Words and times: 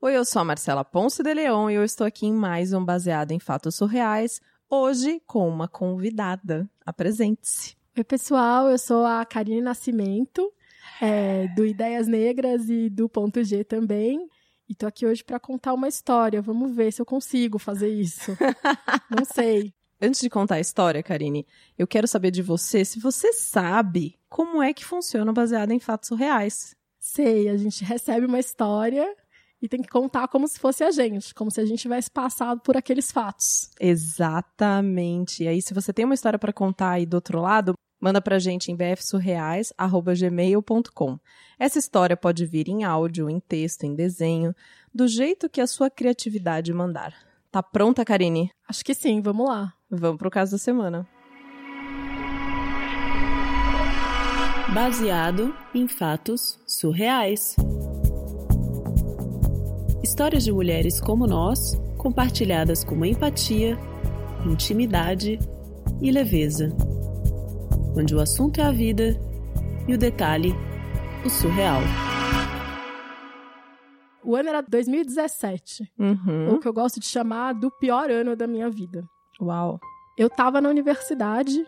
Oi, 0.00 0.16
eu 0.16 0.24
sou 0.24 0.40
a 0.40 0.44
Marcela 0.44 0.84
Ponce 0.84 1.24
de 1.24 1.34
Leon 1.34 1.70
e 1.70 1.74
eu 1.74 1.82
estou 1.82 2.06
aqui 2.06 2.24
em 2.24 2.32
mais 2.32 2.72
um 2.72 2.84
Baseado 2.84 3.32
em 3.32 3.40
Fatos 3.40 3.74
Surreais, 3.74 4.40
hoje 4.70 5.20
com 5.26 5.48
uma 5.48 5.66
convidada. 5.66 6.70
Apresente-se. 6.86 7.74
Oi, 7.96 8.04
pessoal, 8.04 8.70
eu 8.70 8.78
sou 8.78 9.04
a 9.04 9.24
Karine 9.24 9.60
Nascimento, 9.60 10.52
é, 11.02 11.48
do 11.48 11.66
Ideias 11.66 12.06
Negras 12.06 12.70
e 12.70 12.88
do 12.88 13.08
Ponto 13.08 13.42
G 13.42 13.64
também. 13.64 14.28
E 14.68 14.74
tô 14.74 14.86
aqui 14.86 15.04
hoje 15.04 15.24
para 15.24 15.40
contar 15.40 15.74
uma 15.74 15.88
história. 15.88 16.40
Vamos 16.40 16.76
ver 16.76 16.92
se 16.92 17.02
eu 17.02 17.06
consigo 17.06 17.58
fazer 17.58 17.88
isso. 17.88 18.38
Não 19.10 19.24
sei. 19.24 19.74
Antes 20.00 20.20
de 20.20 20.30
contar 20.30 20.54
a 20.54 20.60
história, 20.60 21.02
Karine, 21.02 21.44
eu 21.76 21.88
quero 21.88 22.06
saber 22.06 22.30
de 22.30 22.40
você 22.40 22.84
se 22.84 23.00
você 23.00 23.32
sabe 23.32 24.16
como 24.28 24.62
é 24.62 24.72
que 24.72 24.84
funciona 24.84 25.28
o 25.28 25.34
Baseado 25.34 25.72
em 25.72 25.80
Fatos 25.80 26.06
Surreais. 26.06 26.76
Sei, 27.00 27.48
a 27.48 27.56
gente 27.56 27.82
recebe 27.82 28.26
uma 28.26 28.38
história 28.38 29.12
e 29.60 29.68
tem 29.68 29.82
que 29.82 29.88
contar 29.88 30.28
como 30.28 30.46
se 30.46 30.56
fosse 30.58 30.84
a 30.84 30.90
gente, 30.90 31.34
como 31.34 31.50
se 31.50 31.60
a 31.60 31.66
gente 31.66 31.80
tivesse 31.80 32.10
passado 32.10 32.60
por 32.60 32.76
aqueles 32.76 33.10
fatos. 33.10 33.70
Exatamente. 33.80 35.44
E 35.44 35.48
aí, 35.48 35.60
se 35.60 35.74
você 35.74 35.92
tem 35.92 36.04
uma 36.04 36.14
história 36.14 36.38
para 36.38 36.52
contar 36.52 36.90
aí 36.90 37.04
do 37.04 37.14
outro 37.14 37.40
lado, 37.40 37.72
manda 38.00 38.20
pra 38.20 38.38
gente 38.38 38.70
em 38.70 38.76
bfsurreais@gmail.com. 38.76 41.18
Essa 41.58 41.78
história 41.78 42.16
pode 42.16 42.46
vir 42.46 42.68
em 42.68 42.84
áudio, 42.84 43.28
em 43.28 43.40
texto, 43.40 43.84
em 43.84 43.94
desenho, 43.94 44.54
do 44.94 45.08
jeito 45.08 45.48
que 45.48 45.60
a 45.60 45.66
sua 45.66 45.90
criatividade 45.90 46.72
mandar. 46.72 47.12
Tá 47.50 47.62
pronta, 47.62 48.04
Karine? 48.04 48.50
Acho 48.68 48.84
que 48.84 48.94
sim, 48.94 49.20
vamos 49.20 49.48
lá. 49.48 49.72
Vamos 49.90 50.18
pro 50.18 50.30
caso 50.30 50.52
da 50.52 50.58
semana. 50.58 51.08
Baseado 54.72 55.52
em 55.74 55.88
fatos 55.88 56.60
surreais. 56.66 57.56
Histórias 60.08 60.42
de 60.42 60.50
mulheres 60.50 61.02
como 61.02 61.26
nós, 61.26 61.78
compartilhadas 61.98 62.82
com 62.82 63.04
empatia, 63.04 63.78
intimidade 64.46 65.38
e 66.00 66.10
leveza. 66.10 66.70
Onde 67.94 68.14
o 68.16 68.20
assunto 68.20 68.58
é 68.58 68.64
a 68.64 68.72
vida 68.72 69.20
e 69.86 69.92
o 69.92 69.98
detalhe, 69.98 70.54
o 71.26 71.28
surreal. 71.28 71.82
O 74.24 74.34
ano 74.34 74.48
era 74.48 74.62
2017, 74.62 75.92
Uhum. 75.98 76.54
o 76.54 76.58
que 76.58 76.66
eu 76.66 76.72
gosto 76.72 76.98
de 76.98 77.06
chamar 77.06 77.52
do 77.52 77.70
pior 77.70 78.10
ano 78.10 78.34
da 78.34 78.46
minha 78.46 78.70
vida. 78.70 79.06
Uau. 79.38 79.78
Eu 80.16 80.30
tava 80.30 80.58
na 80.58 80.70
universidade, 80.70 81.62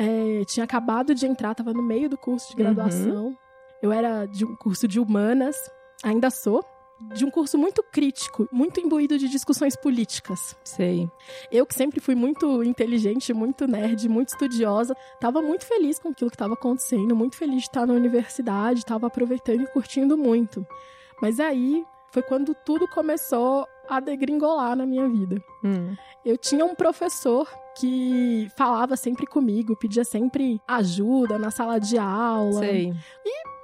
é, 0.00 0.44
tinha 0.46 0.64
acabado 0.64 1.14
de 1.14 1.28
entrar, 1.28 1.54
tava 1.54 1.72
no 1.72 1.82
meio 1.82 2.08
do 2.08 2.18
curso 2.18 2.50
de 2.50 2.56
graduação. 2.56 3.36
Eu 3.80 3.92
era 3.92 4.26
de 4.26 4.44
um 4.44 4.56
curso 4.56 4.88
de 4.88 4.98
humanas, 4.98 5.54
ainda 6.02 6.28
sou, 6.28 6.60
de 7.00 7.24
um 7.24 7.30
curso 7.30 7.56
muito 7.56 7.82
crítico, 7.82 8.48
muito 8.50 8.80
imbuído 8.80 9.18
de 9.18 9.28
discussões 9.28 9.76
políticas. 9.76 10.56
Sei. 10.64 11.08
Eu, 11.50 11.64
que 11.64 11.74
sempre 11.74 12.00
fui 12.00 12.14
muito 12.14 12.62
inteligente, 12.62 13.32
muito 13.32 13.66
nerd, 13.66 14.08
muito 14.08 14.28
estudiosa, 14.28 14.96
tava 15.20 15.40
muito 15.40 15.64
feliz 15.64 15.98
com 15.98 16.08
aquilo 16.08 16.30
que 16.30 16.36
estava 16.36 16.54
acontecendo, 16.54 17.14
muito 17.14 17.36
feliz 17.36 17.62
de 17.62 17.68
estar 17.68 17.86
na 17.86 17.94
universidade, 17.94 18.84
tava 18.84 19.06
aproveitando 19.06 19.62
e 19.62 19.72
curtindo 19.72 20.16
muito. 20.16 20.66
Mas 21.20 21.38
aí 21.40 21.84
foi 22.10 22.22
quando 22.22 22.54
tudo 22.54 22.88
começou 22.88 23.66
a 23.88 24.00
degringolar 24.00 24.76
na 24.76 24.86
minha 24.86 25.08
vida. 25.08 25.42
Hum. 25.64 25.94
Eu 26.24 26.36
tinha 26.36 26.64
um 26.64 26.74
professor 26.74 27.48
que 27.78 28.48
falava 28.56 28.96
sempre 28.96 29.26
comigo, 29.26 29.76
pedia 29.76 30.04
sempre 30.04 30.60
ajuda 30.66 31.38
na 31.38 31.50
sala 31.50 31.78
de 31.78 31.96
aula. 31.96 32.60
Sei. 32.60 32.92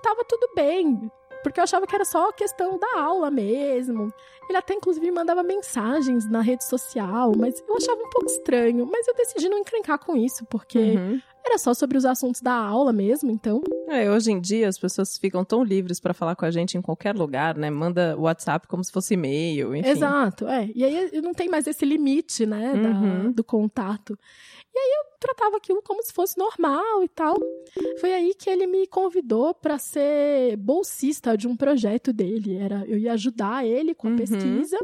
Tava 0.02 0.22
tudo 0.24 0.50
bem, 0.54 1.10
porque 1.44 1.60
eu 1.60 1.64
achava 1.64 1.86
que 1.86 1.94
era 1.94 2.04
só 2.04 2.32
questão 2.32 2.76
da 2.78 3.00
aula 3.00 3.30
mesmo. 3.30 4.12
Ele 4.48 4.58
até 4.58 4.74
inclusive 4.74 5.08
mandava 5.12 5.42
mensagens 5.42 6.28
na 6.28 6.40
rede 6.40 6.64
social, 6.64 7.32
mas 7.38 7.62
eu 7.68 7.76
achava 7.76 8.00
um 8.00 8.10
pouco 8.10 8.26
estranho. 8.26 8.84
Mas 8.90 9.06
eu 9.06 9.14
decidi 9.14 9.48
não 9.48 9.58
encrencar 9.58 9.98
com 9.98 10.16
isso, 10.16 10.44
porque 10.46 10.78
Uhum. 10.78 11.20
era 11.46 11.56
só 11.58 11.72
sobre 11.72 11.96
os 11.96 12.04
assuntos 12.04 12.40
da 12.42 12.52
aula 12.54 12.92
mesmo, 12.92 13.30
então. 13.30 13.62
É, 13.88 14.10
hoje 14.10 14.32
em 14.32 14.40
dia 14.40 14.68
as 14.68 14.78
pessoas 14.78 15.16
ficam 15.16 15.44
tão 15.44 15.62
livres 15.62 16.00
pra 16.00 16.12
falar 16.12 16.34
com 16.36 16.44
a 16.44 16.50
gente 16.50 16.76
em 16.76 16.82
qualquer 16.82 17.14
lugar, 17.14 17.56
né? 17.56 17.70
Manda 17.70 18.16
WhatsApp 18.18 18.66
como 18.66 18.82
se 18.84 18.90
fosse 18.92 19.14
e-mail, 19.14 19.74
enfim. 19.76 19.88
Exato, 19.88 20.46
é. 20.48 20.70
E 20.74 20.82
aí 20.84 21.20
não 21.22 21.32
tem 21.32 21.48
mais 21.48 21.66
esse 21.66 21.84
limite, 21.84 22.44
né, 22.44 22.74
da- 22.74 22.88
Uhum. 22.90 23.32
do 23.32 23.44
contato. 23.44 24.18
E 24.74 24.78
aí 24.78 24.90
eu 24.98 25.18
tratava 25.20 25.56
aquilo 25.56 25.80
como 25.82 26.02
se 26.02 26.12
fosse 26.12 26.36
normal 26.36 27.02
e 27.04 27.08
tal. 27.08 27.34
Foi 28.00 28.12
aí 28.12 28.34
que 28.34 28.50
ele 28.50 28.66
me 28.66 28.86
convidou 28.88 29.54
para 29.54 29.78
ser 29.78 30.56
bolsista 30.56 31.36
de 31.36 31.46
um 31.46 31.56
projeto 31.56 32.12
dele. 32.12 32.56
Era, 32.56 32.84
eu 32.86 32.98
ia 32.98 33.12
ajudar 33.12 33.64
ele 33.64 33.94
com 33.94 34.08
a 34.08 34.10
Uhum. 34.10 34.16
pesquisa, 34.16 34.78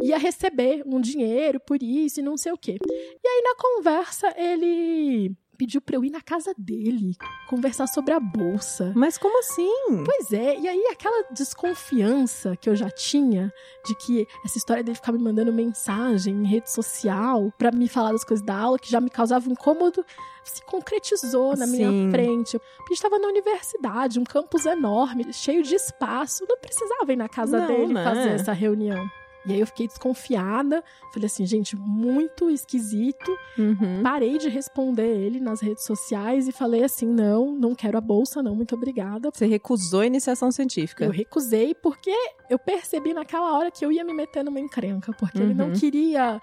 ia 0.00 0.16
receber 0.16 0.82
um 0.86 1.00
dinheiro 1.00 1.58
por 1.60 1.82
isso 1.82 2.20
e 2.20 2.22
não 2.22 2.36
sei 2.36 2.52
o 2.52 2.56
quê. 2.58 2.78
E 2.88 3.28
aí 3.28 3.42
na 3.42 3.54
conversa 3.56 4.32
ele 4.38 5.32
pediu 5.62 5.80
para 5.80 5.94
eu 5.94 6.04
ir 6.04 6.10
na 6.10 6.20
casa 6.20 6.52
dele 6.58 7.14
conversar 7.48 7.86
sobre 7.86 8.12
a 8.12 8.18
bolsa. 8.18 8.92
Mas 8.96 9.16
como 9.16 9.38
assim? 9.38 9.70
Pois 10.04 10.32
é, 10.32 10.58
e 10.58 10.66
aí 10.66 10.88
aquela 10.90 11.24
desconfiança 11.30 12.56
que 12.56 12.68
eu 12.68 12.74
já 12.74 12.90
tinha 12.90 13.52
de 13.86 13.94
que 13.94 14.26
essa 14.44 14.58
história 14.58 14.82
dele 14.82 14.96
ficar 14.96 15.12
me 15.12 15.20
mandando 15.20 15.52
mensagem 15.52 16.34
em 16.34 16.46
rede 16.46 16.68
social 16.68 17.52
pra 17.56 17.70
me 17.70 17.86
falar 17.88 18.10
das 18.10 18.24
coisas 18.24 18.44
da 18.44 18.56
aula, 18.56 18.76
que 18.76 18.90
já 18.90 19.00
me 19.00 19.08
causava 19.08 19.48
um 19.48 19.52
incômodo, 19.52 20.04
se 20.42 20.64
concretizou 20.64 21.56
na 21.56 21.66
minha 21.66 21.88
Sim. 21.90 22.10
frente. 22.10 22.56
A 22.56 22.82
gente 22.88 22.92
estava 22.94 23.20
na 23.20 23.28
universidade, 23.28 24.18
um 24.18 24.24
campus 24.24 24.66
enorme, 24.66 25.32
cheio 25.32 25.62
de 25.62 25.76
espaço, 25.76 26.44
não 26.48 26.58
precisava 26.58 27.12
ir 27.12 27.16
na 27.16 27.28
casa 27.28 27.60
Não, 27.60 27.66
dele 27.68 27.94
né? 27.94 28.02
fazer 28.02 28.30
essa 28.30 28.52
reunião. 28.52 29.08
E 29.44 29.52
aí 29.52 29.60
eu 29.60 29.66
fiquei 29.66 29.88
desconfiada, 29.88 30.84
falei 31.12 31.26
assim, 31.26 31.44
gente, 31.44 31.76
muito 31.76 32.48
esquisito. 32.48 33.36
Uhum. 33.58 34.00
Parei 34.02 34.38
de 34.38 34.48
responder 34.48 35.06
ele 35.16 35.40
nas 35.40 35.60
redes 35.60 35.84
sociais 35.84 36.46
e 36.46 36.52
falei 36.52 36.84
assim: 36.84 37.06
não, 37.06 37.52
não 37.52 37.74
quero 37.74 37.98
a 37.98 38.00
bolsa, 38.00 38.42
não, 38.42 38.54
muito 38.54 38.74
obrigada. 38.74 39.30
Você 39.32 39.46
recusou 39.46 40.00
a 40.00 40.06
iniciação 40.06 40.52
científica. 40.52 41.04
Eu 41.04 41.10
recusei 41.10 41.74
porque 41.74 42.14
eu 42.48 42.58
percebi 42.58 43.12
naquela 43.12 43.52
hora 43.58 43.70
que 43.70 43.84
eu 43.84 43.90
ia 43.90 44.04
me 44.04 44.14
meter 44.14 44.44
numa 44.44 44.60
encrenca, 44.60 45.12
porque 45.12 45.38
ele 45.38 45.54
não 45.54 45.66
Uhum. 45.66 45.72
queria 45.72 46.40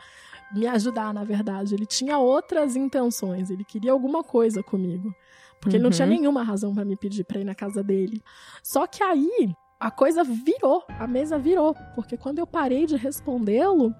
me 0.54 0.68
ajudar, 0.68 1.14
na 1.14 1.24
verdade. 1.24 1.76
Ele 1.76 1.86
tinha 1.86 2.18
outras 2.18 2.76
intenções, 2.76 3.50
ele 3.50 3.64
queria 3.64 3.92
alguma 3.92 4.24
coisa 4.24 4.62
comigo. 4.64 5.14
Porque 5.62 5.76
ele 5.76 5.84
não 5.84 5.90
Uhum. 5.90 5.96
tinha 5.96 6.08
nenhuma 6.08 6.42
razão 6.44 6.74
pra 6.74 6.84
me 6.86 6.96
pedir 6.96 7.24
pra 7.24 7.40
ir 7.40 7.44
na 7.44 7.54
casa 7.54 7.84
dele. 7.84 8.22
Só 8.64 8.88
que 8.88 9.04
aí 9.04 9.54
a 9.80 9.90
coisa 9.90 10.24
virou, 10.24 10.84
a 11.00 11.08
mesa 11.08 11.40
virou, 11.40 11.74
porque 11.96 12.18
quando 12.18 12.40
eu 12.40 12.46
parei 12.46 12.86
de 12.86 12.98
respondê-lo, 12.98 13.96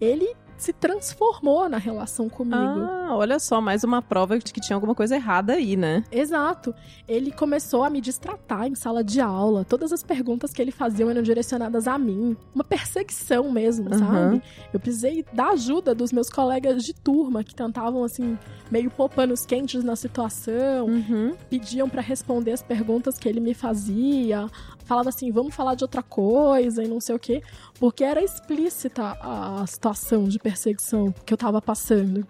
ele 0.00 0.34
se 0.56 0.72
transformou 0.74 1.68
na 1.68 1.78
relação 1.78 2.28
comigo. 2.28 2.56
Ah, 2.56 3.16
olha 3.16 3.38
só, 3.38 3.62
mais 3.62 3.82
uma 3.82 4.02
prova 4.02 4.38
de 4.38 4.52
que 4.52 4.60
tinha 4.60 4.76
alguma 4.76 4.94
coisa 4.94 5.16
errada 5.16 5.54
aí, 5.54 5.74
né? 5.74 6.04
Exato. 6.12 6.74
Ele 7.08 7.32
começou 7.32 7.82
a 7.82 7.88
me 7.88 7.98
distratar 7.98 8.66
em 8.66 8.74
sala 8.74 9.02
de 9.02 9.22
aula. 9.22 9.64
Todas 9.64 9.90
as 9.90 10.02
perguntas 10.02 10.52
que 10.52 10.60
ele 10.60 10.70
fazia 10.70 11.06
eram 11.08 11.22
direcionadas 11.22 11.88
a 11.88 11.96
mim. 11.96 12.36
Uma 12.54 12.62
perseguição 12.62 13.50
mesmo, 13.50 13.88
Aham. 13.88 13.98
sabe? 13.98 14.42
Eu 14.70 14.78
precisei 14.78 15.24
da 15.32 15.48
ajuda 15.50 15.94
dos 15.94 16.12
meus 16.12 16.28
colegas 16.28 16.84
de 16.84 16.92
turma 16.92 17.42
que 17.42 17.54
tentavam, 17.54 18.04
assim, 18.04 18.38
meio 18.70 18.90
pôr 18.90 19.08
panos 19.08 19.46
quentes 19.46 19.82
na 19.82 19.96
situação. 19.96 20.86
Uhum. 20.86 21.34
Pediam 21.48 21.88
pra 21.88 22.02
responder 22.02 22.52
as 22.52 22.62
perguntas 22.62 23.18
que 23.18 23.26
ele 23.26 23.40
me 23.40 23.54
fazia. 23.54 24.46
Falava 24.90 25.08
assim, 25.10 25.30
vamos 25.30 25.54
falar 25.54 25.76
de 25.76 25.84
outra 25.84 26.02
coisa 26.02 26.82
e 26.82 26.88
não 26.88 27.00
sei 27.00 27.14
o 27.14 27.18
quê. 27.20 27.40
Porque 27.78 28.02
era 28.02 28.20
explícita 28.20 29.16
a 29.20 29.64
situação 29.64 30.24
de 30.24 30.36
perseguição 30.36 31.14
que 31.24 31.32
eu 31.32 31.38
tava 31.38 31.62
passando. 31.62 32.26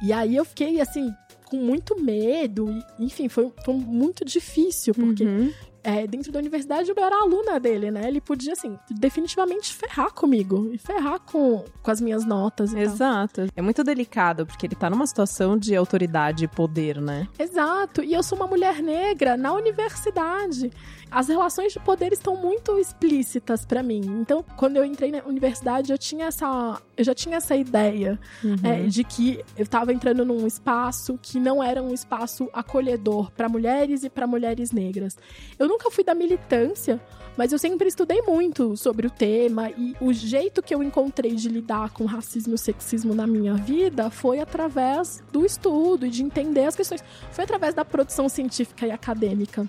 E 0.00 0.10
aí 0.10 0.34
eu 0.34 0.42
fiquei, 0.46 0.80
assim, 0.80 1.12
com 1.44 1.58
muito 1.58 2.02
medo. 2.02 2.82
Enfim, 2.98 3.28
foi, 3.28 3.52
foi 3.62 3.74
muito 3.74 4.24
difícil, 4.24 4.94
porque 4.94 5.22
Uhum. 5.22 5.52
É, 5.82 6.06
dentro 6.06 6.30
da 6.32 6.38
universidade 6.38 6.90
eu 6.90 6.96
era 7.04 7.16
aluna 7.22 7.58
dele, 7.60 7.90
né? 7.90 8.06
Ele 8.08 8.20
podia, 8.20 8.52
assim, 8.52 8.78
definitivamente 8.90 9.72
ferrar 9.74 10.12
comigo. 10.12 10.70
E 10.72 10.78
ferrar 10.78 11.20
com, 11.20 11.64
com 11.82 11.90
as 11.90 12.00
minhas 12.00 12.24
notas 12.24 12.70
e 12.72 12.74
tal. 12.74 12.82
Exato. 12.82 13.46
É 13.56 13.62
muito 13.62 13.82
delicado, 13.84 14.46
porque 14.46 14.66
ele 14.66 14.74
tá 14.74 14.90
numa 14.90 15.06
situação 15.06 15.56
de 15.56 15.74
autoridade 15.74 16.44
e 16.44 16.48
poder, 16.48 17.00
né? 17.00 17.28
Exato. 17.38 18.02
E 18.02 18.12
eu 18.12 18.22
sou 18.22 18.36
uma 18.36 18.46
mulher 18.46 18.82
negra 18.82 19.36
na 19.36 19.52
universidade. 19.52 20.70
As 21.10 21.28
relações 21.28 21.72
de 21.72 21.80
poder 21.80 22.12
estão 22.12 22.36
muito 22.36 22.78
explícitas 22.78 23.64
pra 23.64 23.82
mim. 23.82 24.00
Então, 24.20 24.44
quando 24.56 24.76
eu 24.76 24.84
entrei 24.84 25.10
na 25.10 25.22
universidade, 25.24 25.90
eu 25.90 25.96
tinha 25.96 26.26
essa, 26.26 26.80
eu 26.96 27.02
já 27.04 27.14
tinha 27.14 27.36
essa 27.36 27.56
ideia 27.56 28.18
Uhum. 28.44 28.56
é, 28.62 28.82
de 28.82 29.02
que 29.04 29.42
eu 29.56 29.62
estava 29.62 29.92
entrando 29.92 30.24
num 30.24 30.46
espaço 30.46 31.18
que 31.22 31.40
não 31.40 31.62
era 31.62 31.82
um 31.82 31.94
espaço 31.94 32.48
acolhedor 32.52 33.30
para 33.32 33.48
mulheres 33.48 34.04
e 34.04 34.10
para 34.10 34.26
mulheres 34.26 34.70
negras. 34.70 35.16
Eu 35.58 35.66
nunca 35.78 35.90
fui 35.92 36.02
da 36.02 36.14
militância, 36.14 37.00
mas 37.36 37.52
eu 37.52 37.58
sempre 37.58 37.86
estudei 37.86 38.20
muito 38.22 38.76
sobre 38.76 39.06
o 39.06 39.10
tema 39.10 39.70
e 39.70 39.94
o 40.00 40.12
jeito 40.12 40.60
que 40.60 40.74
eu 40.74 40.82
encontrei 40.82 41.36
de 41.36 41.48
lidar 41.48 41.90
com 41.90 42.04
racismo 42.04 42.56
e 42.56 42.58
sexismo 42.58 43.14
na 43.14 43.28
minha 43.28 43.54
vida 43.54 44.10
foi 44.10 44.40
através 44.40 45.22
do 45.30 45.46
estudo 45.46 46.04
e 46.04 46.10
de 46.10 46.24
entender 46.24 46.64
as 46.64 46.74
questões. 46.74 47.02
Foi 47.30 47.44
através 47.44 47.74
da 47.74 47.84
produção 47.84 48.28
científica 48.28 48.86
e 48.86 48.90
acadêmica. 48.90 49.68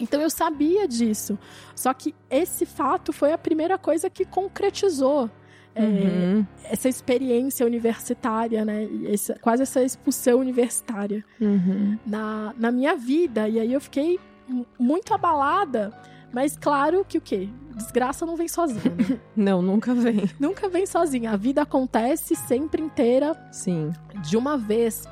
Então 0.00 0.18
eu 0.20 0.30
sabia 0.30 0.88
disso. 0.88 1.38
Só 1.76 1.92
que 1.92 2.14
esse 2.30 2.64
fato 2.64 3.12
foi 3.12 3.32
a 3.32 3.38
primeira 3.38 3.76
coisa 3.76 4.08
que 4.08 4.24
concretizou 4.24 5.30
Uhum. 5.76 6.46
é, 6.62 6.72
essa 6.72 6.88
experiência 6.88 7.66
universitária, 7.66 8.64
né? 8.64 8.88
Essa, 9.12 9.34
quase 9.40 9.64
essa 9.64 9.82
expulsão 9.82 10.38
universitária 10.38 11.24
Uhum. 11.40 11.98
na, 12.06 12.54
na 12.56 12.70
minha 12.70 12.94
vida. 12.94 13.48
E 13.48 13.58
aí 13.58 13.72
eu 13.72 13.80
fiquei 13.80 14.20
muito 14.78 15.14
abalada. 15.14 15.92
Mas 16.32 16.56
claro 16.56 17.04
que 17.08 17.18
o 17.18 17.20
quê? 17.20 17.48
Desgraça 17.76 18.26
não 18.26 18.36
vem 18.36 18.48
sozinha. 18.48 18.82
né? 18.82 19.20
Não, 19.36 19.62
nunca 19.62 19.94
vem. 19.94 20.28
Nunca 20.38 20.68
vem 20.68 20.84
sozinha. 20.84 21.30
A 21.32 21.36
vida 21.36 21.62
acontece 21.62 22.34
sempre 22.34 22.82
inteira 22.82 23.36
Sim. 23.52 23.92
de 24.22 24.36
uma 24.36 24.56
vez. 24.56 25.08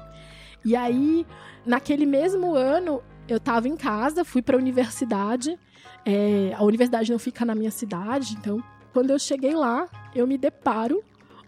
E 0.65 0.75
aí, 0.75 1.27
naquele 1.65 2.07
mesmo 2.07 2.55
ano, 2.55 3.01
eu 3.29 3.39
tava 3.39 3.69
em 3.69 3.77
casa, 3.77 4.25
fui 4.25 4.43
pra 4.43 4.57
universidade. 4.57 5.59
É, 6.05 6.53
a 6.57 6.63
universidade 6.65 7.11
não 7.11 7.19
fica 7.19 7.45
na 7.45 7.55
minha 7.55 7.71
cidade, 7.71 8.35
então, 8.35 8.63
quando 8.93 9.11
eu 9.11 9.19
cheguei 9.19 9.55
lá, 9.55 9.89
eu 10.15 10.27
me 10.27 10.37
deparo 10.37 11.03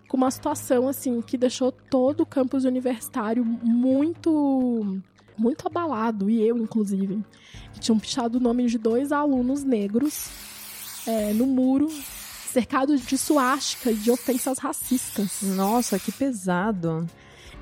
com 0.09 0.17
uma 0.17 0.31
situação 0.31 0.89
assim 0.89 1.21
que 1.21 1.37
deixou 1.37 1.73
todo 1.73 2.21
o 2.21 2.27
campus 2.27 2.65
universitário 2.65 3.45
muito 3.45 5.01
muito 5.37 5.67
abalado, 5.67 6.31
e 6.31 6.47
eu, 6.47 6.57
inclusive. 6.59 7.25
Que 7.73 7.81
tinham 7.81 7.99
pichado 7.99 8.39
o 8.39 8.41
nome 8.41 8.67
de 8.67 8.79
dois 8.79 9.13
alunos 9.13 9.65
negros 9.65 10.29
é, 11.07 11.33
no 11.33 11.47
muro, 11.47 11.89
cercados 12.51 13.01
de 13.01 13.19
suástica 13.19 13.91
e 13.91 13.97
de 13.97 14.11
ofensas 14.11 14.59
racistas. 14.59 15.43
Nossa, 15.43 15.99
que 15.99 16.13
pesado. 16.13 17.07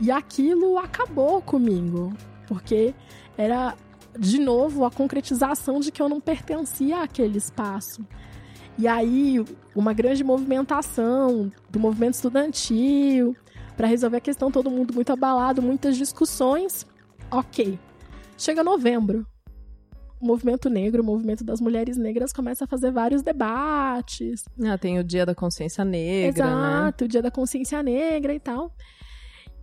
E 0.00 0.10
aquilo 0.10 0.78
acabou 0.78 1.40
comigo, 1.40 2.12
porque 2.46 2.94
era 3.36 3.76
de 4.18 4.38
novo 4.38 4.84
a 4.84 4.90
concretização 4.90 5.80
de 5.80 5.90
que 5.90 6.02
eu 6.02 6.08
não 6.08 6.20
pertencia 6.20 7.02
àquele 7.02 7.38
espaço. 7.38 8.04
E 8.78 8.88
aí, 8.88 9.44
uma 9.74 9.92
grande 9.92 10.24
movimentação 10.24 11.52
do 11.70 11.78
movimento 11.78 12.14
estudantil 12.14 13.36
para 13.76 13.86
resolver 13.86 14.18
a 14.18 14.20
questão, 14.20 14.50
todo 14.50 14.70
mundo 14.70 14.94
muito 14.94 15.12
abalado, 15.12 15.62
muitas 15.62 15.96
discussões. 15.96 16.86
OK. 17.32 17.78
Chega 18.36 18.62
novembro. 18.62 19.26
O 20.20 20.26
movimento 20.26 20.70
negro, 20.70 21.02
o 21.02 21.04
movimento 21.06 21.42
das 21.42 21.60
mulheres 21.60 21.96
negras 21.96 22.32
começa 22.32 22.64
a 22.64 22.68
fazer 22.68 22.92
vários 22.92 23.22
debates, 23.22 24.44
Ah, 24.64 24.78
tem 24.78 24.98
o 24.98 25.02
Dia 25.04 25.26
da 25.26 25.34
Consciência 25.34 25.84
Negra, 25.84 26.44
né? 26.46 26.52
Exato, 26.82 27.04
o 27.04 27.08
dia 27.08 27.20
da 27.22 27.30
consciência 27.30 27.82
negra 27.82 28.32
e 28.32 28.38
tal. 28.38 28.72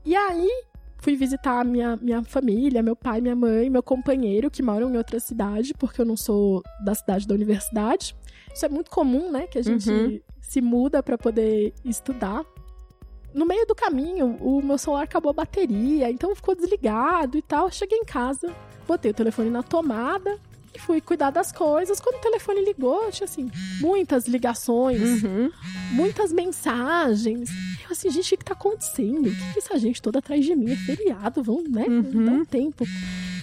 E 0.03 0.13
aí, 0.15 0.49
fui 0.97 1.15
visitar 1.15 1.63
minha, 1.63 1.95
minha 1.95 2.21
família, 2.23 2.83
meu 2.83 2.95
pai, 2.95 3.21
minha 3.21 3.35
mãe, 3.37 3.69
meu 3.69 3.81
companheiro, 3.81 4.51
que 4.51 4.61
moram 4.61 4.89
em 4.93 4.97
outra 4.97 5.17
cidade, 5.19 5.73
porque 5.73 6.01
eu 6.01 6.05
não 6.05 6.17
sou 6.17 6.61
da 6.83 6.93
cidade 6.93 7.25
da 7.25 7.33
universidade. 7.35 8.13
Isso 8.53 8.65
é 8.65 8.69
muito 8.69 8.91
comum, 8.91 9.31
né? 9.31 9.47
Que 9.47 9.59
a 9.59 9.63
gente 9.63 9.89
Uhum. 9.89 10.19
se 10.41 10.59
muda 10.59 11.01
para 11.01 11.17
poder 11.17 11.73
estudar. 11.85 12.43
No 13.33 13.45
meio 13.45 13.65
do 13.65 13.75
caminho, 13.75 14.37
o 14.41 14.61
meu 14.61 14.77
celular 14.77 15.03
acabou 15.03 15.29
a 15.29 15.33
bateria, 15.33 16.09
então 16.09 16.35
ficou 16.35 16.55
desligado 16.55 17.37
e 17.37 17.41
tal. 17.41 17.71
Cheguei 17.71 17.97
em 17.99 18.05
casa, 18.05 18.53
botei 18.87 19.11
o 19.11 19.13
telefone 19.13 19.49
na 19.49 19.61
tomada 19.61 20.37
e 20.73 20.79
fui 20.79 20.99
cuidar 20.99 21.29
das 21.29 21.51
coisas. 21.51 21.99
Quando 21.99 22.15
o 22.17 22.21
telefone 22.21 22.63
ligou, 22.65 23.09
tinha 23.11 23.25
assim, 23.25 23.49
muitas 23.79 24.27
ligações, 24.27 25.23
Uhum. 25.23 25.51
muitas 25.91 26.31
mensagens. 26.33 27.49
Eu 27.85 27.91
assim, 27.91 28.09
gente, 28.09 28.33
o 28.33 28.37
que 28.37 28.45
tá 28.45 28.53
acontecendo? 28.53 29.27
O 29.27 29.35
que 29.35 29.53
que 29.53 29.59
essa 29.59 29.77
gente 29.77 30.01
toda 30.01 30.19
atrás 30.19 30.43
de 30.43 30.55
mim? 30.55 30.71
É 30.71 30.75
feriado, 30.75 31.41
vamos, 31.43 31.69
né? 31.69 31.85
Uhum. 31.87 32.25
Dá 32.25 32.31
um 32.31 32.45
tempo. 32.45 32.85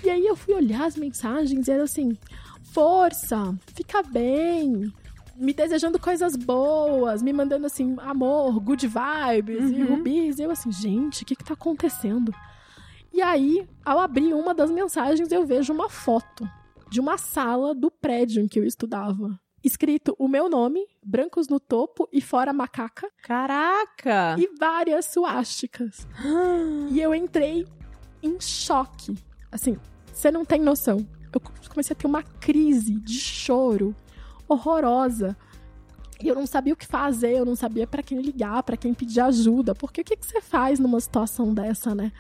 E 0.05 0.11
aí 0.11 0.27
eu 0.27 0.37
fui 0.37 0.55
olhar 0.55 0.85
as 0.85 0.97
mensagens 0.97 1.67
e 1.67 1.71
era 1.71 1.83
assim, 1.85 2.17
força, 2.73 3.55
fica 3.75 4.03
bem. 4.03 4.93
Me 5.39 5.53
desejando 5.53 5.99
coisas 5.99 6.35
boas, 6.37 7.23
me 7.23 7.33
mandando 7.33 7.67
assim, 7.67 7.97
amor, 8.01 8.59
good 8.61 8.87
vibes 8.87 9.71
e 9.71 9.83
Uhum. 9.83 9.97
rubis. 9.97 10.39
E 10.39 10.43
eu 10.43 10.51
assim, 10.51 10.73
gente, 10.73 11.23
o 11.23 11.27
que 11.27 11.37
que 11.37 11.45
tá 11.45 11.55
acontecendo? 11.55 12.33
E 13.13 13.23
aí, 13.23 13.67
ao 13.85 13.99
abrir 13.99 14.35
uma 14.35 14.55
das 14.55 14.71
mensagens, 14.71 15.31
eu 15.33 15.45
vejo 15.47 15.73
uma 15.73 15.89
foto 15.89 16.49
de 16.91 17.01
uma 17.01 17.17
sala 17.19 17.75
do 17.75 17.91
prédio 17.91 18.43
em 18.43 18.49
que 18.49 18.59
eu 18.59 18.65
estudava. 18.65 19.39
Escrito 19.65 20.15
o 20.19 20.29
meu 20.29 20.49
nome, 20.49 20.87
brancos 21.05 21.49
no 21.49 21.59
topo 21.59 22.09
e 22.13 22.21
fora 22.21 22.53
macaca, 22.53 23.11
Caraca! 23.23 24.37
e 24.39 24.49
várias 24.59 25.07
suásticas. 25.07 26.07
E 26.91 27.01
eu 27.01 27.15
entrei 27.15 27.67
em 28.23 28.39
choque. 28.41 29.15
Assim, 29.51 29.77
você 30.13 30.31
não 30.31 30.45
tem 30.45 30.61
noção. 30.61 31.05
Eu 31.33 31.41
comecei 31.69 31.95
a 31.95 31.99
ter 31.99 32.07
uma 32.07 32.23
crise 32.23 32.95
de 33.01 33.19
choro 33.19 33.95
horrorosa. 34.49 35.37
E 36.23 36.29
eu 36.29 36.35
não 36.35 36.47
sabia 36.47 36.73
o 36.73 36.77
que 36.77 36.87
fazer, 36.87 37.37
eu 37.37 37.45
não 37.45 37.55
sabia 37.55 37.87
pra 37.87 38.03
quem 38.03 38.21
ligar, 38.21 38.63
pra 38.63 38.77
quem 38.77 38.95
pedir 38.95 39.21
ajuda. 39.21 39.75
Porque 39.75 40.01
o 40.01 40.05
que, 40.05 40.17
que 40.17 40.27
você 40.27 40.41
faz 40.41 40.79
numa 40.79 40.99
situação 40.99 41.53
dessa, 41.53 41.95
né? 41.95 42.11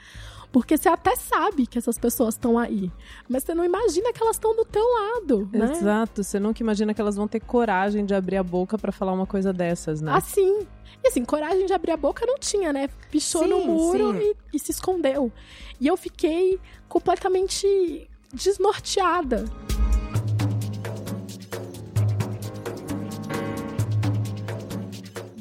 Porque 0.53 0.77
você 0.77 0.89
até 0.89 1.17
sabe 1.17 1.67
que 1.67 1.77
essas 1.77 1.99
pessoas 1.99 2.35
estão 2.35 2.59
aí, 2.59 2.91
mas 3.29 3.43
você 3.43 3.55
não 3.55 3.65
imagina 3.65 4.13
que 4.13 4.23
elas 4.23 4.37
estão 4.37 4.55
do 4.55 4.65
teu 4.65 4.83
lado, 4.83 5.49
né? 5.53 5.71
Exato, 5.73 6.23
você 6.23 6.39
nunca 6.39 6.63
imagina 6.63 6.95
que 6.95 7.01
elas 7.01 7.17
vão 7.17 7.29
ter 7.29 7.41
coragem 7.41 8.07
de 8.07 8.15
abrir 8.15 8.37
a 8.37 8.43
boca 8.43 8.79
pra 8.79 8.93
falar 8.93 9.13
uma 9.13 9.27
coisa 9.27 9.53
dessas, 9.53 10.01
né? 10.01 10.13
Assim. 10.15 10.67
E 11.05 11.09
assim, 11.09 11.25
coragem 11.25 11.67
de 11.67 11.75
abrir 11.75 11.93
a 11.93 11.97
boca 11.97 12.25
não 12.25 12.39
tinha, 12.39 12.73
né? 12.73 12.89
Pichou 13.11 13.43
Sim, 13.43 13.51
no 13.51 13.67
muro 13.67 14.17
e, 14.17 14.35
e 14.55 14.59
se 14.59 14.71
escondeu. 14.71 15.31
E 15.79 15.87
eu 15.87 15.97
fiquei 15.97 16.59
completamente 16.89 18.09
desnorteada. 18.33 19.45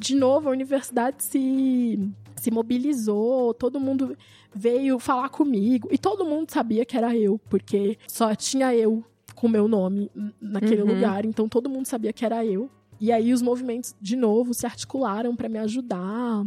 De 0.05 0.15
novo, 0.15 0.49
a 0.49 0.51
universidade 0.51 1.23
se, 1.23 1.99
se 2.35 2.51
mobilizou, 2.51 3.53
todo 3.53 3.79
mundo 3.79 4.15
veio 4.53 4.99
falar 4.99 5.29
comigo. 5.29 5.87
E 5.91 5.97
todo 5.97 6.23
mundo 6.25 6.51
sabia 6.51 6.85
que 6.85 6.95
era 6.97 7.15
eu, 7.15 7.39
porque 7.49 7.97
só 8.07 8.33
tinha 8.35 8.73
eu 8.75 9.03
com 9.33 9.47
meu 9.47 9.67
nome 9.67 10.09
naquele 10.39 10.83
Uhum. 10.83 10.93
lugar. 10.93 11.25
Então 11.25 11.49
todo 11.49 11.69
mundo 11.69 11.85
sabia 11.87 12.13
que 12.13 12.23
era 12.25 12.45
eu. 12.45 12.69
E 13.01 13.11
aí 13.11 13.33
os 13.33 13.41
movimentos, 13.41 13.93
de 13.99 14.15
novo, 14.15 14.53
se 14.53 14.65
articularam 14.65 15.35
para 15.35 15.49
me 15.49 15.59
ajudar. 15.59 16.43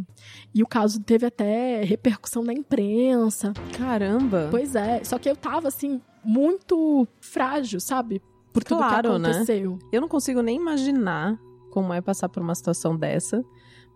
E 0.55 0.63
o 0.63 0.67
caso 0.67 0.99
teve 1.01 1.27
até 1.27 1.83
repercussão 1.83 2.43
na 2.43 2.55
imprensa. 2.55 3.53
Caramba! 3.77 4.49
Pois 4.51 4.75
é, 4.75 5.05
só 5.05 5.19
que 5.19 5.29
eu 5.29 5.37
tava, 5.37 5.69
assim, 5.69 6.01
muito 6.25 7.07
frágil, 7.21 7.81
sabe? 7.81 8.23
Por 8.53 8.65
tudo 8.65 8.79
Claro, 8.79 9.13
que 9.13 9.19
né? 9.19 9.29
aconteceu. 9.31 9.79
Eu 9.93 10.01
não 10.01 10.09
consigo 10.09 10.41
nem 10.41 10.57
imaginar 10.57 11.39
como 11.71 11.93
é 11.93 12.01
passar 12.01 12.29
por 12.29 12.43
uma 12.43 12.55
situação 12.55 12.97
dessa, 12.97 13.43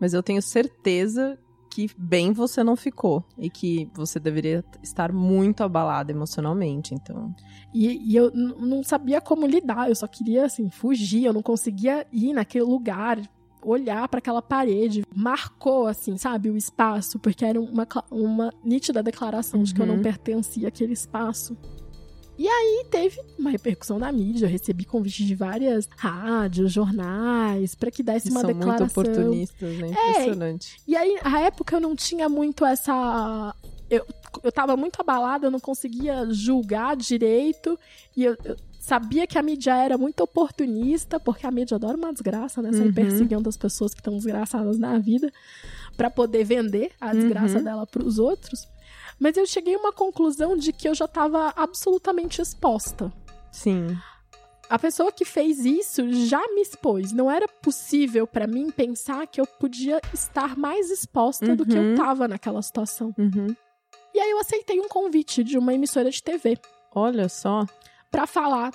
mas 0.00 0.14
eu 0.14 0.22
tenho 0.22 0.42
certeza 0.42 1.38
que 1.70 1.90
bem 1.96 2.32
você 2.32 2.62
não 2.62 2.76
ficou 2.76 3.24
e 3.38 3.48
que 3.48 3.88
você 3.94 4.20
deveria 4.20 4.62
estar 4.82 5.10
muito 5.10 5.62
abalada 5.64 6.12
emocionalmente, 6.12 6.94
então. 6.94 7.34
E, 7.72 8.12
e 8.12 8.14
eu 8.14 8.30
não 8.30 8.82
sabia 8.82 9.22
como 9.22 9.46
lidar, 9.46 9.88
eu 9.88 9.94
só 9.94 10.06
queria, 10.06 10.44
assim, 10.44 10.68
fugir, 10.68 11.24
eu 11.24 11.32
não 11.32 11.40
conseguia 11.42 12.06
ir 12.12 12.34
naquele 12.34 12.64
lugar, 12.64 13.18
olhar 13.64 14.06
para 14.08 14.18
aquela 14.18 14.42
parede. 14.42 15.02
Marcou, 15.14 15.86
assim, 15.86 16.18
sabe, 16.18 16.50
o 16.50 16.56
espaço, 16.58 17.18
porque 17.18 17.42
era 17.44 17.58
uma, 17.58 17.86
uma 18.10 18.52
nítida 18.62 19.02
declaração 19.02 19.62
de 19.62 19.72
que 19.72 19.80
eu 19.80 19.86
não 19.86 19.94
Uhum. 19.94 20.02
pertencia 20.02 20.68
àquele 20.68 20.92
espaço. 20.92 21.56
E 22.42 22.48
aí 22.48 22.84
teve 22.90 23.20
uma 23.38 23.50
repercussão 23.50 24.00
na 24.00 24.10
mídia, 24.10 24.46
eu 24.46 24.50
recebi 24.50 24.84
convite 24.84 25.24
de 25.24 25.32
várias 25.32 25.88
rádios, 25.96 26.72
jornais, 26.72 27.76
para 27.76 27.88
que 27.88 28.02
desse 28.02 28.26
Eles 28.26 28.32
uma 28.34 28.40
são 28.40 28.50
muito 28.50 28.58
declaração. 28.58 28.86
oportunistas, 29.02 29.78
né? 29.78 29.88
Impressionante. 29.90 30.76
E 30.88 30.96
aí, 30.96 31.18
a 31.22 31.40
época 31.42 31.76
eu 31.76 31.80
não 31.80 31.94
tinha 31.94 32.28
muito 32.28 32.64
essa. 32.66 33.54
Eu, 33.88 34.04
eu 34.42 34.50
tava 34.50 34.76
muito 34.76 35.00
abalada, 35.00 35.46
eu 35.46 35.52
não 35.52 35.60
conseguia 35.60 36.26
julgar 36.32 36.96
direito. 36.96 37.78
E 38.16 38.24
eu, 38.24 38.36
eu 38.44 38.56
sabia 38.80 39.24
que 39.24 39.38
a 39.38 39.42
mídia 39.42 39.76
era 39.76 39.96
muito 39.96 40.20
oportunista, 40.24 41.20
porque 41.20 41.46
a 41.46 41.50
mídia 41.52 41.76
adora 41.76 41.96
uma 41.96 42.12
desgraça, 42.12 42.60
né? 42.60 42.72
Sair 42.72 42.86
Uhum. 42.88 42.92
perseguindo 42.92 43.48
as 43.48 43.56
pessoas 43.56 43.94
que 43.94 44.00
estão 44.00 44.16
desgraçadas 44.16 44.78
na 44.80 44.98
vida 44.98 45.32
pra 45.96 46.10
poder 46.10 46.42
vender 46.42 46.90
a 47.00 47.14
desgraça 47.14 47.58
Uhum. 47.58 47.64
dela 47.64 47.86
pros 47.86 48.18
outros. 48.18 48.66
Mas 49.22 49.36
eu 49.36 49.46
cheguei 49.46 49.76
a 49.76 49.78
uma 49.78 49.92
conclusão 49.92 50.56
de 50.56 50.72
que 50.72 50.88
eu 50.88 50.94
já 50.96 51.06
tava 51.06 51.52
absolutamente 51.54 52.42
exposta. 52.42 53.12
Sim. 53.52 53.96
A 54.68 54.76
pessoa 54.80 55.12
que 55.12 55.24
fez 55.24 55.64
isso 55.64 56.10
já 56.26 56.40
me 56.52 56.60
expôs. 56.62 57.12
Não 57.12 57.30
era 57.30 57.46
possível 57.46 58.26
pra 58.26 58.48
mim 58.48 58.68
pensar 58.70 59.24
que 59.28 59.40
eu 59.40 59.46
podia 59.46 60.00
estar 60.12 60.56
mais 60.56 60.90
exposta 60.90 61.54
do 61.54 61.64
que 61.64 61.76
eu 61.78 61.82
Uhum. 61.82 61.94
tava 61.94 62.26
naquela 62.26 62.60
situação. 62.62 63.14
Uhum. 63.16 63.54
E 64.12 64.18
aí 64.18 64.30
eu 64.30 64.40
aceitei 64.40 64.80
um 64.80 64.88
convite 64.88 65.44
de 65.44 65.56
uma 65.56 65.72
emissora 65.72 66.10
de 66.10 66.20
TV 66.20 66.58
Olha 66.92 67.28
só. 67.28 67.64
pra 68.10 68.26
falar, 68.26 68.72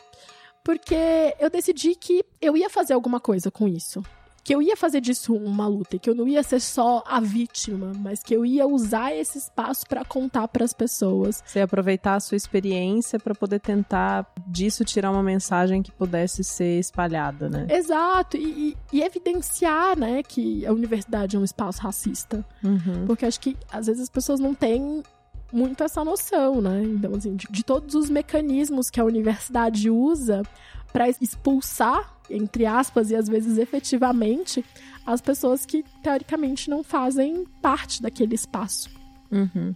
porque 0.64 0.96
eu 1.42 1.50
decidi 1.50 1.94
que 1.94 2.24
eu 2.40 2.56
ia 2.56 2.70
fazer 2.70 2.94
alguma 2.94 3.20
coisa 3.20 3.52
com 3.52 3.68
isso. 3.68 4.02
Que 4.48 4.56
eu 4.56 4.62
ia 4.62 4.78
fazer 4.78 5.02
disso 5.02 5.36
uma 5.36 5.68
luta, 5.68 6.00
que 6.00 6.10
eu 6.10 6.16
não 6.16 6.26
ia 6.26 6.42
ser 6.42 6.62
só 6.62 7.04
a 7.06 7.20
vítima, 7.20 7.92
mas 8.00 8.24
que 8.24 8.34
eu 8.34 8.46
ia 8.46 8.66
usar 8.66 9.14
esse 9.14 9.38
espaço 9.38 9.86
para 9.86 10.06
contar 10.06 10.48
para 10.48 10.64
as 10.64 10.72
pessoas. 10.72 11.44
Você 11.46 11.60
ia 11.60 11.66
aproveitar 11.66 12.16
a 12.16 12.20
sua 12.22 12.38
experiência 12.38 13.20
para 13.20 13.36
poder 13.36 13.60
tentar 13.60 14.26
disso 14.48 14.86
tirar 14.86 15.12
uma 15.12 15.22
mensagem 15.22 15.84
que 15.84 15.92
pudesse 15.92 16.46
ser 16.46 16.80
espalhada, 16.80 17.50
né? 17.50 17.68
Exato, 17.70 18.38
e, 18.38 18.78
e, 18.94 18.98
e 19.00 19.04
evidenciar, 19.04 20.00
né, 20.00 20.24
que 20.24 20.66
a 20.66 20.72
universidade 20.72 21.36
é 21.36 21.40
um 21.40 21.44
espaço 21.44 21.82
racista. 21.82 22.46
Uhum. 22.64 23.06
Porque 23.06 23.26
acho 23.26 23.42
que 23.42 23.58
às 23.70 23.88
vezes 23.88 24.04
as 24.04 24.10
pessoas 24.10 24.40
não 24.40 24.54
têm 24.56 25.04
muito 25.52 25.84
essa 25.84 26.06
noção, 26.06 26.62
né? 26.62 26.84
Então, 26.84 27.14
assim, 27.16 27.36
de, 27.36 27.48
de 27.50 27.66
todos 27.66 27.96
os 27.96 28.10
mecanismos 28.10 28.90
que 28.90 29.00
a 29.00 29.04
universidade 29.04 29.90
usa 29.90 30.44
para 30.92 31.10
expulsar 31.10 32.18
entre 32.30 32.66
aspas, 32.66 33.12
e 33.12 33.16
às 33.16 33.28
vezes 33.28 33.58
efetivamente, 33.58 34.64
as 35.06 35.22
pessoas 35.22 35.66
que 35.66 35.84
teoricamente 36.04 36.70
não 36.70 36.84
fazem 36.84 37.46
parte 37.62 38.02
daquele 38.02 38.36
espaço. 38.36 38.90
Uhum. 39.32 39.74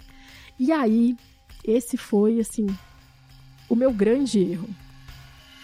E 0.60 0.72
aí, 0.72 1.16
esse 1.66 1.98
foi, 1.98 2.40
assim, 2.40 2.68
o 3.70 3.76
meu 3.76 3.92
grande 3.92 4.40
erro. 4.40 4.70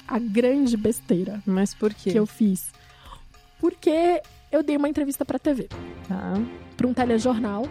A 0.08 0.20
grande 0.20 0.78
besteira. 0.78 1.42
Mas 1.46 1.74
por 1.74 1.94
quê? 1.94 2.12
Que 2.12 2.20
eu 2.20 2.26
fiz. 2.26 2.72
Porque 3.60 4.22
eu 4.52 4.64
dei 4.64 4.78
uma 4.78 4.88
entrevista 4.88 5.26
pra 5.26 5.38
TV. 5.38 5.68
Tá. 6.08 6.34
Pra 6.78 6.88
um 6.88 6.94
telejornal 6.94 7.68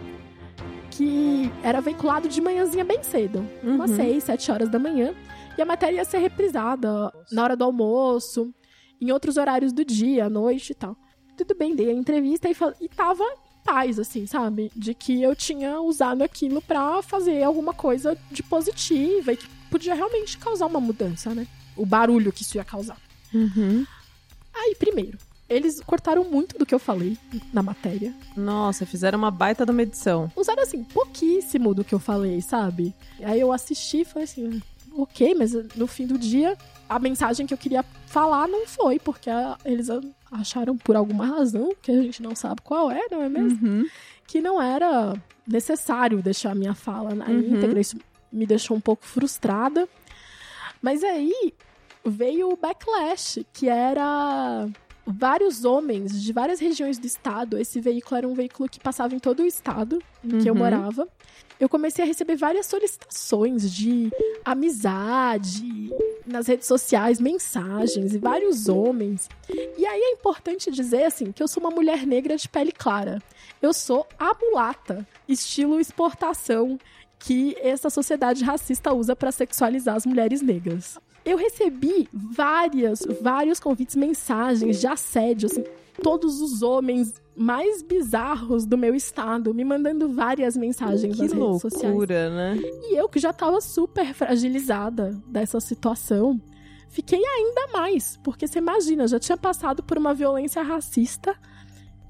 que 0.91 1.51
era 1.63 1.81
veiculado 1.81 2.27
de 2.27 2.39
manhãzinha 2.39 2.85
bem 2.85 3.01
cedo. 3.03 3.39
Uhum. 3.63 3.75
Umas 3.75 3.91
seis, 3.91 4.23
sete 4.23 4.51
horas 4.51 4.69
da 4.69 4.77
manhã. 4.77 5.13
E 5.57 5.61
a 5.61 5.65
matéria 5.65 5.97
ia 5.97 6.05
ser 6.05 6.19
reprisada 6.19 7.11
na 7.31 7.43
hora 7.43 7.55
do 7.55 7.63
almoço 7.63 8.53
em 9.01 9.11
outros 9.11 9.37
horários 9.37 9.71
do 9.73 9.83
dia, 9.85 10.25
à 10.25 10.29
noite 10.29 10.71
e 10.71 10.75
tal. 10.75 10.95
Tudo 11.35 11.55
bem, 11.55 11.75
dei 11.75 11.89
a 11.89 11.93
entrevista 11.93 12.49
e, 12.49 12.55
e 12.81 12.89
tava 12.89 13.23
em 13.23 13.63
paz, 13.63 13.99
assim, 13.99 14.25
sabe? 14.25 14.71
De 14.75 14.93
que 14.93 15.21
eu 15.21 15.35
tinha 15.35 15.79
usado 15.79 16.23
aquilo 16.23 16.61
para 16.61 17.01
fazer 17.01 17.43
alguma 17.43 17.73
coisa 17.73 18.17
de 18.31 18.41
positiva 18.43 19.33
e 19.33 19.37
que 19.37 19.47
podia 19.69 19.93
realmente 19.93 20.37
causar 20.37 20.65
uma 20.65 20.79
mudança, 20.79 21.33
né? 21.33 21.47
O 21.75 21.85
barulho 21.85 22.31
que 22.31 22.41
isso 22.41 22.57
ia 22.57 22.63
causar. 22.63 22.97
Uhum. 23.33 23.85
Aí, 24.53 24.75
primeiro, 24.75 25.17
eles 25.47 25.79
cortaram 25.81 26.23
muito 26.23 26.57
do 26.57 26.65
que 26.65 26.73
eu 26.73 26.79
falei 26.79 27.17
na 27.53 27.61
matéria. 27.61 28.13
Nossa, 28.35 28.85
fizeram 28.85 29.19
uma 29.19 29.29
baita 29.29 29.65
da 29.65 29.73
medição. 29.73 30.31
Usaram, 30.35 30.63
assim, 30.63 30.83
pouquíssimo 30.83 31.73
do 31.73 31.83
que 31.83 31.93
eu 31.93 31.99
falei, 31.99 32.41
sabe? 32.41 32.95
Aí 33.23 33.39
eu 33.39 33.51
assisti 33.51 34.01
e 34.01 34.05
falei 34.05 34.23
assim, 34.23 34.61
ok, 34.97 35.35
mas 35.35 35.53
no 35.75 35.87
fim 35.87 36.07
do 36.07 36.17
dia 36.17 36.57
a 36.89 36.99
mensagem 36.99 37.45
que 37.45 37.53
eu 37.53 37.57
queria 37.57 37.83
falar 38.05 38.47
não 38.47 38.65
foi, 38.65 38.99
porque 38.99 39.29
eles 39.65 39.87
acharam 40.31 40.77
por 40.77 40.95
alguma 40.95 41.25
razão, 41.25 41.75
que 41.81 41.91
a 41.91 42.01
gente 42.01 42.21
não 42.21 42.35
sabe 42.35 42.61
qual 42.63 42.89
é, 42.89 43.01
não 43.11 43.21
é 43.21 43.29
mesmo? 43.29 43.67
Uhum. 43.67 43.85
Que 44.25 44.41
não 44.41 44.61
era 44.61 45.13
necessário 45.45 46.21
deixar 46.21 46.51
a 46.51 46.55
minha 46.55 46.73
fala 46.73 47.13
na 47.13 47.25
uhum. 47.25 47.39
íntegra. 47.39 47.79
Isso 47.79 47.97
me 48.31 48.45
deixou 48.45 48.75
um 48.75 48.81
pouco 48.81 49.05
frustrada. 49.05 49.87
Mas 50.81 51.03
aí 51.03 51.53
veio 52.05 52.51
o 52.51 52.57
backlash, 52.57 53.45
que 53.51 53.67
era 53.67 54.67
vários 55.05 55.63
homens 55.65 56.21
de 56.21 56.33
várias 56.33 56.59
regiões 56.59 56.97
do 56.97 57.07
estado. 57.07 57.57
Esse 57.57 57.79
veículo 57.79 58.17
era 58.17 58.27
um 58.27 58.33
veículo 58.33 58.69
que 58.69 58.79
passava 58.79 59.15
em 59.15 59.19
todo 59.19 59.41
o 59.41 59.45
estado 59.45 60.01
em 60.23 60.29
que 60.29 60.35
uhum. 60.35 60.47
eu 60.47 60.55
morava 60.55 61.07
eu 61.59 61.67
comecei 61.67 62.03
a 62.03 62.07
receber 62.07 62.35
várias 62.35 62.65
solicitações 62.65 63.71
de 63.71 64.11
amizade 64.45 65.91
nas 66.25 66.47
redes 66.47 66.67
sociais, 66.67 67.19
mensagens 67.19 68.13
e 68.13 68.17
vários 68.17 68.69
homens. 68.69 69.29
E 69.77 69.85
aí 69.85 69.99
é 69.99 70.11
importante 70.11 70.69
dizer 70.69 71.03
assim 71.03 71.31
que 71.31 71.41
eu 71.41 71.47
sou 71.47 71.61
uma 71.61 71.71
mulher 71.71 72.05
negra 72.05 72.37
de 72.37 72.47
pele 72.47 72.71
clara. 72.71 73.21
Eu 73.61 73.73
sou 73.73 74.05
a 74.19 74.33
mulata, 74.33 75.07
estilo 75.27 75.79
exportação 75.79 76.79
que 77.19 77.57
essa 77.61 77.89
sociedade 77.89 78.43
racista 78.43 78.93
usa 78.93 79.15
para 79.15 79.31
sexualizar 79.31 79.95
as 79.95 80.05
mulheres 80.05 80.41
negras. 80.41 80.99
Eu 81.27 81.37
recebi 81.37 82.07
várias, 82.13 83.05
vários 83.21 83.59
convites, 83.59 83.95
mensagens 83.95 84.79
de 84.79 84.87
assédio, 84.87 85.47
assim, 85.51 85.63
todos 86.01 86.39
os 86.41 86.61
homens 86.61 87.21
mais 87.35 87.83
bizarros 87.83 88.65
do 88.65 88.77
meu 88.77 88.95
estado, 88.95 89.53
me 89.53 89.63
mandando 89.63 90.07
várias 90.09 90.55
mensagens 90.55 91.15
que 91.15 91.21
nas 91.21 91.33
loucura, 91.33 91.47
redes 91.47 91.61
sociais. 91.61 91.93
né? 92.29 92.57
E 92.83 92.95
eu 92.97 93.09
que 93.09 93.19
já 93.19 93.33
tava 93.33 93.59
super 93.61 94.13
fragilizada 94.13 95.21
dessa 95.27 95.59
situação, 95.59 96.41
fiquei 96.89 97.21
ainda 97.23 97.67
mais, 97.73 98.17
porque 98.23 98.47
você 98.47 98.59
imagina, 98.59 99.07
já 99.07 99.19
tinha 99.19 99.37
passado 99.37 99.83
por 99.83 99.97
uma 99.97 100.13
violência 100.13 100.63
racista 100.63 101.35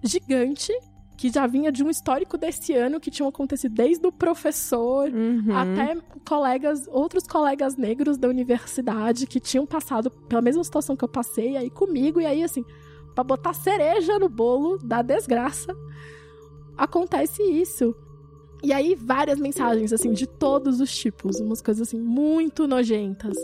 gigante 0.04 0.72
que 1.18 1.30
já 1.32 1.48
vinha 1.48 1.72
de 1.72 1.84
um 1.84 1.90
histórico 1.90 2.38
desse 2.38 2.74
ano 2.74 3.00
que 3.00 3.10
tinha 3.10 3.28
acontecido 3.28 3.74
desde 3.74 4.06
o 4.06 4.12
professor 4.12 5.10
uhum. 5.10 5.56
até 5.56 5.98
colegas, 6.24 6.88
outros 6.88 7.26
colegas 7.26 7.76
negros 7.76 8.20
da 8.20 8.28
universidade 8.28 9.26
que 9.26 9.40
tinham 9.40 9.66
passado 9.66 10.12
pela 10.12 10.44
mesma 10.44 10.64
situação 10.64 10.96
que 10.96 11.04
eu 11.04 11.10
passei 11.10 11.58
aí 11.58 11.72
comigo 11.72 12.22
e 12.22 12.26
aí 12.26 12.44
assim, 12.44 12.64
para 13.16 13.24
botar 13.24 13.54
cereja 13.54 14.20
no 14.20 14.30
bolo 14.30 14.78
da 14.78 15.02
desgraça, 15.02 15.76
acontece 16.78 17.42
isso. 17.42 17.96
E 18.64 18.74
aí, 18.74 18.96
várias 18.96 19.40
mensagens, 19.40 19.94
assim, 19.94 20.12
de 20.12 20.26
todos 20.26 20.82
os 20.82 20.96
tipos, 20.96 21.40
umas 21.40 21.62
coisas, 21.62 21.88
assim, 21.88 22.00
muito 22.00 22.68
nojentas. 22.68 23.36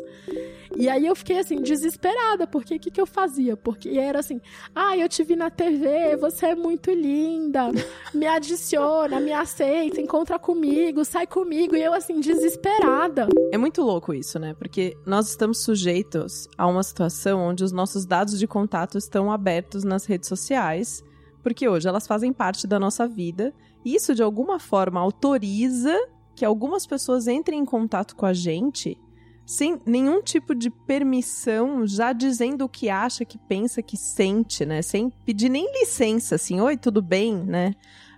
E 0.75 0.89
aí 0.89 1.05
eu 1.05 1.15
fiquei, 1.15 1.37
assim, 1.37 1.61
desesperada, 1.61 2.47
porque 2.47 2.75
o 2.75 2.79
que, 2.79 2.89
que 2.89 2.99
eu 2.99 3.05
fazia? 3.05 3.55
Porque 3.55 3.89
era 3.89 4.19
assim, 4.19 4.41
ah, 4.73 4.97
eu 4.97 5.07
te 5.07 5.23
vi 5.23 5.35
na 5.35 5.49
TV, 5.49 6.17
você 6.17 6.47
é 6.47 6.55
muito 6.55 6.91
linda, 6.91 7.69
me 8.13 8.25
adiciona, 8.25 9.19
me 9.19 9.31
aceita, 9.31 10.01
encontra 10.01 10.39
comigo, 10.39 11.05
sai 11.05 11.27
comigo. 11.27 11.75
E 11.75 11.83
eu, 11.83 11.93
assim, 11.93 12.19
desesperada. 12.19 13.27
É 13.51 13.57
muito 13.57 13.83
louco 13.83 14.13
isso, 14.13 14.39
né? 14.39 14.55
Porque 14.55 14.97
nós 15.05 15.29
estamos 15.29 15.59
sujeitos 15.59 16.47
a 16.57 16.65
uma 16.65 16.81
situação 16.81 17.39
onde 17.39 17.63
os 17.63 17.71
nossos 17.71 18.03
dados 18.05 18.39
de 18.39 18.47
contato 18.47 18.97
estão 18.97 19.31
abertos 19.31 19.83
nas 19.83 20.05
redes 20.05 20.27
sociais, 20.27 21.03
porque 21.43 21.69
hoje 21.69 21.87
elas 21.87 22.07
fazem 22.07 22.33
parte 22.33 22.65
da 22.65 22.79
nossa 22.79 23.07
vida 23.07 23.53
isso, 23.85 24.15
de 24.15 24.23
alguma 24.23 24.59
forma, 24.59 24.99
autoriza 24.99 25.95
que 26.35 26.45
algumas 26.45 26.85
pessoas 26.85 27.27
entrem 27.27 27.59
em 27.59 27.65
contato 27.65 28.15
com 28.15 28.25
a 28.25 28.33
gente 28.33 28.97
sem 29.45 29.79
nenhum 29.85 30.21
tipo 30.21 30.55
de 30.55 30.69
permissão, 30.69 31.85
já 31.85 32.13
dizendo 32.13 32.63
o 32.63 32.69
que 32.69 32.89
acha, 32.89 33.25
que 33.25 33.37
pensa, 33.37 33.81
que 33.81 33.97
sente, 33.97 34.65
né? 34.65 34.81
Sem 34.81 35.09
pedir 35.25 35.49
nem 35.49 35.69
licença, 35.79 36.35
assim, 36.35 36.61
oi, 36.61 36.77
tudo 36.77 37.01
bem, 37.01 37.35
né? 37.35 37.73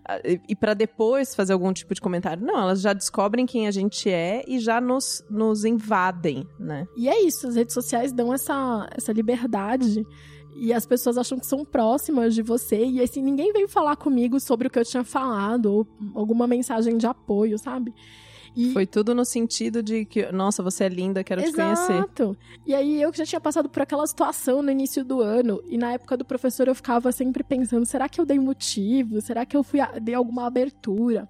Ah, 0.08 0.20
e 0.24 0.56
para 0.56 0.74
depois 0.76 1.34
fazer 1.34 1.54
algum 1.54 1.74
tipo 1.74 1.94
de 1.94 2.02
comentário. 2.02 2.46
Não, 2.46 2.60
elas 2.60 2.82
já 2.82 2.94
descobrem 2.94 3.46
quem 3.46 3.68
a 3.68 3.72
gente 3.72 4.10
é 4.10 4.44
e 4.48 4.60
já 4.60 4.80
nos, 4.80 5.24
nos 5.30 5.66
invadem, 5.66 6.48
né? 6.60 6.88
E 6.96 7.10
é 7.10 7.22
isso, 7.24 7.48
as 7.48 7.56
redes 7.56 7.74
sociais 7.74 8.14
dão 8.14 8.32
essa, 8.32 8.88
essa 8.96 9.12
liberdade 9.12 10.06
e 10.56 10.72
as 10.72 10.86
pessoas 10.86 11.18
acham 11.18 11.40
que 11.40 11.46
são 11.46 11.66
próximas 11.66 12.36
de 12.36 12.42
você. 12.42 12.86
E 12.86 13.02
assim, 13.02 13.22
ninguém 13.22 13.52
veio 13.52 13.68
falar 13.68 13.96
comigo 13.96 14.40
sobre 14.40 14.68
o 14.68 14.72
que 14.72 14.80
eu 14.80 14.86
tinha 14.86 15.04
falado, 15.04 15.66
ou 15.66 15.88
alguma 16.14 16.48
mensagem 16.48 16.98
de 16.98 17.08
apoio, 17.08 17.58
sabe? 17.58 17.94
E... 18.56 18.72
Foi 18.72 18.86
tudo 18.86 19.14
no 19.14 19.26
sentido 19.26 19.84
de 19.84 20.06
que, 20.06 20.32
nossa, 20.32 20.64
você 20.64 20.86
é 20.86 20.90
linda, 20.90 21.24
quero 21.24 21.42
Exato. 21.42 21.56
te 21.56 21.62
conhecer. 21.62 21.94
Exato. 21.94 22.38
E 22.66 22.74
aí 22.74 23.02
eu 23.02 23.12
que 23.12 23.18
já 23.18 23.26
tinha 23.26 23.42
passado 23.42 23.68
por 23.68 23.82
aquela 23.82 24.08
situação 24.08 24.62
no 24.62 24.72
início 24.72 25.04
do 25.04 25.22
ano, 25.22 25.62
e 25.68 25.78
na 25.78 25.94
época 25.94 26.16
do 26.16 26.24
professor 26.24 26.68
eu 26.68 26.76
ficava 26.76 27.12
sempre 27.12 27.44
pensando, 27.44 27.86
será 27.86 28.08
que 28.08 28.20
eu 28.20 28.26
dei 28.26 28.40
motivo? 28.40 29.20
Será 29.22 29.46
que 29.46 29.58
eu 29.58 29.64
fui 29.64 29.80
a... 29.80 30.00
dei 30.00 30.16
alguma 30.16 30.48
abertura? 30.48 31.28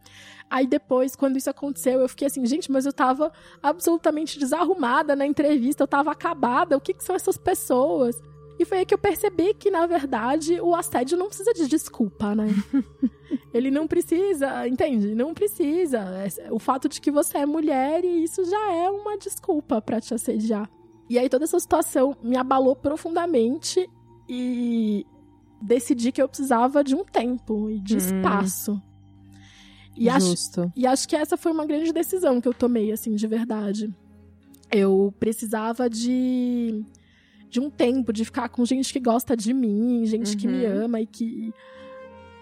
Aí 0.49 0.67
depois, 0.67 1.15
quando 1.15 1.37
isso 1.37 1.49
aconteceu, 1.49 1.99
eu 1.99 2.07
fiquei 2.07 2.27
assim, 2.27 2.45
gente, 2.45 2.71
mas 2.71 2.85
eu 2.85 2.93
tava 2.93 3.31
absolutamente 3.61 4.37
desarrumada 4.37 5.15
na 5.15 5.25
entrevista, 5.25 5.83
eu 5.83 5.87
tava 5.87 6.11
acabada, 6.11 6.77
o 6.77 6.81
que, 6.81 6.93
que 6.93 7.03
são 7.03 7.15
essas 7.15 7.37
pessoas? 7.37 8.15
E 8.57 8.65
foi 8.65 8.79
aí 8.79 8.85
que 8.85 8.93
eu 8.93 8.97
percebi 8.97 9.53
que, 9.53 9.69
na 9.69 9.85
verdade, 9.85 10.59
o 10.61 10.73
assédio 10.73 11.17
não 11.17 11.27
precisa 11.27 11.53
de 11.53 11.67
desculpa, 11.67 12.33
né? 12.33 12.47
Ele 13.53 13.69
não 13.69 13.87
precisa, 13.87 14.67
entende? 14.67 15.13
Não 15.13 15.33
precisa. 15.33 16.05
O 16.51 16.59
fato 16.59 16.87
de 16.87 17.01
que 17.01 17.11
você 17.11 17.39
é 17.39 17.45
mulher 17.45 18.03
e 18.03 18.23
isso 18.23 18.43
já 18.45 18.73
é 18.73 18.89
uma 18.89 19.17
desculpa 19.17 19.81
para 19.81 19.99
te 19.99 20.13
assediar. 20.13 20.69
E 21.09 21.19
aí 21.19 21.29
toda 21.29 21.43
essa 21.43 21.59
situação 21.59 22.15
me 22.23 22.37
abalou 22.37 22.75
profundamente 22.75 23.89
e 24.27 25.05
decidi 25.61 26.11
que 26.11 26.21
eu 26.21 26.27
precisava 26.27 26.83
de 26.83 26.95
um 26.95 27.03
tempo 27.03 27.69
e 27.69 27.79
de 27.79 27.95
hum. 27.95 27.97
espaço. 27.97 28.81
E 29.97 30.09
Justo. 30.09 30.61
acho, 30.61 30.71
e 30.75 30.87
acho 30.87 31.07
que 31.07 31.15
essa 31.15 31.37
foi 31.37 31.51
uma 31.51 31.65
grande 31.65 31.93
decisão 31.93 32.41
que 32.41 32.47
eu 32.47 32.53
tomei, 32.53 32.91
assim, 32.91 33.15
de 33.15 33.27
verdade. 33.27 33.93
Eu 34.71 35.13
precisava 35.19 35.89
de 35.89 36.83
de 37.55 37.59
um 37.61 37.69
tempo, 37.69 38.11
de 38.11 38.25
ficar 38.25 38.49
com 38.49 38.65
gente 38.65 38.91
que 38.91 38.99
gosta 38.99 39.35
de 39.35 39.53
mim, 39.53 40.05
gente 40.05 40.31
uhum. 40.31 40.37
que 40.37 40.47
me 40.47 40.65
uhum. 40.65 40.85
ama 40.85 40.99
e 40.99 41.05
que 41.05 41.53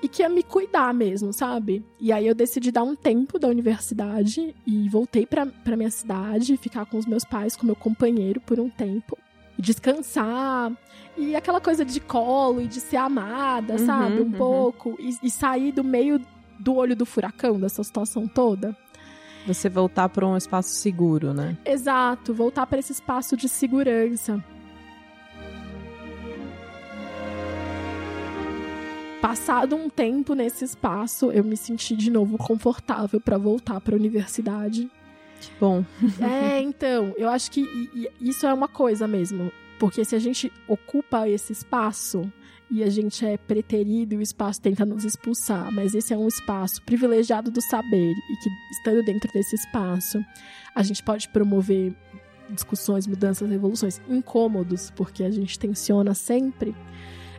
e 0.02 0.08
que 0.08 0.22
ia 0.22 0.28
me 0.28 0.44
cuidar 0.44 0.94
mesmo, 0.94 1.32
sabe? 1.32 1.86
E 1.98 2.12
aí 2.12 2.28
eu 2.28 2.36
decidi 2.36 2.72
dar 2.72 2.84
um 2.84 2.94
tempo 2.94 3.40
da 3.40 3.48
universidade 3.48 4.54
e 4.68 4.90
voltei 4.90 5.26
pra, 5.26 5.46
pra 5.46 5.78
minha 5.78 5.92
cidade, 5.92 6.58
ficar 6.58 6.86
com 6.86 6.98
os 6.98 7.06
meus 7.06 7.24
pais, 7.24 7.56
com 7.56 7.66
meu 7.66 7.76
companheiro 7.76 8.42
por 8.42 8.60
um 8.60 8.70
tempo. 8.70 9.18
descansar. 9.58 10.74
E 11.16 11.36
aquela 11.38 11.62
coisa 11.62 11.86
de 11.86 12.02
colo 12.02 12.60
e 12.60 12.68
de 12.68 12.82
ser 12.82 12.98
amada, 12.98 13.74
uhum, 13.74 13.86
sabe? 13.86 14.20
Um 14.20 14.24
uhum. 14.24 14.32
pouco. 14.32 14.98
E, 15.00 15.16
e 15.24 15.30
sair 15.30 15.72
do 15.72 15.86
meio 15.86 16.20
do 16.60 16.76
olho 16.76 16.98
do 16.98 17.06
furacão 17.06 17.58
dessa 17.58 17.82
situação 17.82 18.28
toda. 18.28 18.76
Você 19.48 19.70
voltar 19.70 20.10
para 20.10 20.28
um 20.28 20.36
espaço 20.36 20.70
seguro, 20.70 21.34
né? 21.34 21.58
Exato, 21.64 22.34
voltar 22.34 22.66
para 22.66 22.80
esse 22.80 22.92
espaço 22.92 23.38
de 23.38 23.48
segurança. 23.48 24.44
Passado 29.24 29.78
um 29.78 29.90
tempo 29.90 30.34
nesse 30.34 30.66
espaço, 30.66 31.32
eu 31.32 31.46
me 31.46 31.56
senti 31.56 31.96
de 31.96 32.12
novo 32.12 32.38
confortável 32.38 33.22
para 33.22 33.38
voltar 33.38 33.80
para 33.80 33.96
a 33.96 33.98
universidade. 33.98 34.92
Que 35.40 35.50
bom. 35.62 35.86
é, 36.22 36.60
então, 36.60 37.14
eu 37.16 37.30
acho 37.30 37.50
que 37.50 37.66
isso 38.20 38.46
é 38.46 38.54
uma 38.54 38.68
coisa 38.68 39.08
mesmo. 39.08 39.50
Porque 39.80 40.04
se 40.04 40.14
a 40.14 40.20
gente 40.20 40.52
ocupa 40.68 41.26
esse 41.30 41.54
espaço 41.54 42.30
e 42.70 42.84
a 42.84 42.90
gente 42.90 43.26
é 43.26 43.38
preterido 43.38 44.14
e 44.14 44.18
o 44.18 44.22
espaço 44.22 44.60
tenta 44.60 44.86
nos 44.86 45.06
expulsar, 45.06 45.72
mas 45.72 45.96
esse 45.96 46.14
é 46.14 46.18
um 46.18 46.28
espaço 46.28 46.82
privilegiado 46.82 47.50
do 47.50 47.62
saber 47.62 48.12
e 48.12 48.36
que, 48.44 48.50
estando 48.72 49.06
dentro 49.06 49.32
desse 49.32 49.56
espaço, 49.56 50.22
a 50.76 50.84
gente 50.84 51.02
pode 51.02 51.30
promover 51.30 51.96
discussões, 52.50 53.08
mudanças, 53.08 53.50
revoluções 53.50 54.02
incômodos, 54.10 54.92
porque 54.92 55.24
a 55.24 55.32
gente 55.32 55.58
tensiona 55.58 56.14
sempre. 56.14 56.76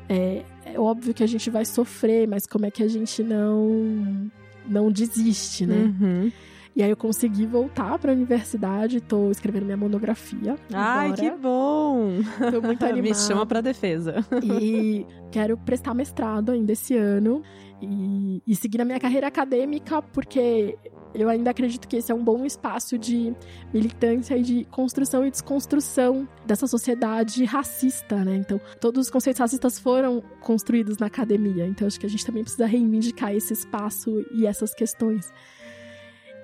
É, 0.08 0.42
é 0.66 0.78
óbvio 0.78 1.14
que 1.14 1.22
a 1.22 1.26
gente 1.26 1.48
vai 1.50 1.64
sofrer, 1.64 2.26
mas 2.26 2.46
como 2.46 2.66
é 2.66 2.70
que 2.70 2.82
a 2.82 2.88
gente 2.88 3.22
não 3.22 4.30
não 4.66 4.90
desiste, 4.90 5.66
né? 5.66 5.92
Uhum. 6.00 6.32
E 6.76 6.82
aí 6.82 6.90
eu 6.90 6.96
consegui 6.96 7.46
voltar 7.46 7.98
para 7.98 8.10
a 8.10 8.14
universidade, 8.14 9.00
tô 9.00 9.30
escrevendo 9.30 9.64
minha 9.64 9.76
monografia. 9.76 10.56
Ai, 10.72 11.12
agora. 11.12 11.22
que 11.22 11.30
bom! 11.30 12.10
Tô 12.50 12.60
muito 12.60 12.82
animada. 12.84 13.08
Me 13.08 13.14
chama 13.14 13.46
para 13.46 13.60
defesa. 13.60 14.26
E 14.42 15.06
quero 15.30 15.56
prestar 15.56 15.94
mestrado 15.94 16.50
ainda 16.50 16.72
esse 16.72 16.96
ano 16.96 17.42
e, 17.80 18.42
e 18.44 18.56
seguir 18.56 18.80
a 18.80 18.84
minha 18.84 18.98
carreira 18.98 19.28
acadêmica, 19.28 20.02
porque 20.02 20.76
eu 21.14 21.28
ainda 21.28 21.50
acredito 21.50 21.86
que 21.86 21.96
esse 21.96 22.10
é 22.10 22.14
um 22.14 22.24
bom 22.24 22.44
espaço 22.44 22.98
de 22.98 23.32
militância 23.72 24.36
e 24.36 24.42
de 24.42 24.64
construção 24.64 25.24
e 25.24 25.30
desconstrução 25.30 26.28
dessa 26.44 26.66
sociedade 26.66 27.44
racista, 27.44 28.24
né? 28.24 28.34
Então, 28.34 28.60
todos 28.80 29.06
os 29.06 29.10
conceitos 29.10 29.38
racistas 29.38 29.78
foram 29.78 30.20
construídos 30.40 30.98
na 30.98 31.06
academia. 31.06 31.66
Então, 31.66 31.86
acho 31.86 32.00
que 32.00 32.06
a 32.06 32.10
gente 32.10 32.26
também 32.26 32.42
precisa 32.42 32.66
reivindicar 32.66 33.32
esse 33.32 33.52
espaço 33.52 34.24
e 34.32 34.44
essas 34.44 34.74
questões. 34.74 35.32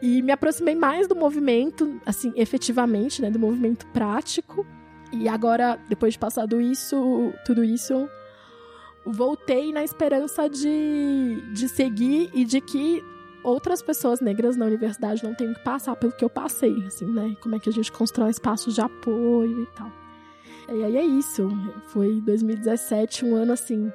E 0.03 0.23
me 0.23 0.33
aproximei 0.33 0.75
mais 0.75 1.07
do 1.07 1.15
movimento, 1.15 2.01
assim, 2.07 2.33
efetivamente, 2.35 3.21
né? 3.21 3.31
Do 3.31 3.39
movimento 3.39 3.87
prático. 3.89 4.67
E 5.13 5.29
agora, 5.29 5.79
depois 5.89 6.15
de 6.15 6.19
passado 6.19 6.61
isso, 6.61 7.33
tudo 7.45 7.63
isso, 7.63 8.09
voltei 9.05 9.73
na 9.73 9.85
esperança 9.85 10.49
de, 10.49 11.43
de 11.53 11.69
seguir 11.69 12.31
e 12.33 12.45
de 12.45 12.61
que 12.61 13.03
outras 13.43 13.83
pessoas 13.83 14.21
negras 14.21 14.57
na 14.57 14.67
universidade 14.67 15.25
não 15.25 15.35
tenham 15.35 15.55
que 15.55 15.65
passar 15.65 15.97
pelo 15.97 16.13
que 16.13 16.25
eu 16.25 16.31
passei, 16.31 16.75
assim, 16.87 17.07
né? 17.07 17.37
Como 17.43 17.55
é 17.55 17.59
que 17.59 17.69
a 17.69 17.73
gente 17.73 17.91
constrói 17.93 18.31
espaços 18.31 18.75
de 18.75 18.81
apoio 18.81 19.63
e 19.63 19.67
tal. 19.77 19.91
E 20.73 20.85
aí 20.85 20.97
é 20.97 21.05
isso. 21.05 21.49
Foi 21.89 22.21
2017, 22.21 23.25
um 23.25 23.35
ano 23.35 23.53
assim 23.53 23.93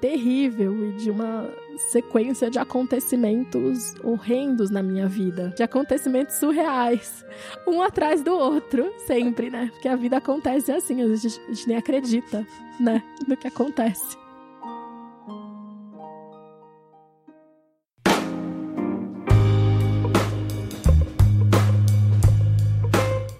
terrível 0.00 0.90
e 0.90 0.92
de 0.92 1.10
uma 1.10 1.48
sequência 1.90 2.50
de 2.50 2.58
acontecimentos 2.58 3.94
horrendos 4.02 4.70
na 4.70 4.82
minha 4.82 5.06
vida, 5.06 5.52
de 5.56 5.62
acontecimentos 5.62 6.36
surreais, 6.36 7.24
um 7.66 7.82
atrás 7.82 8.22
do 8.22 8.32
outro, 8.32 8.92
sempre, 9.06 9.50
né? 9.50 9.70
Porque 9.72 9.88
a 9.88 9.96
vida 9.96 10.16
acontece 10.16 10.72
assim, 10.72 11.02
a 11.02 11.14
gente, 11.14 11.40
a 11.40 11.52
gente 11.52 11.68
nem 11.68 11.76
acredita, 11.76 12.46
né, 12.80 13.02
no 13.26 13.36
que 13.36 13.46
acontece. 13.46 14.16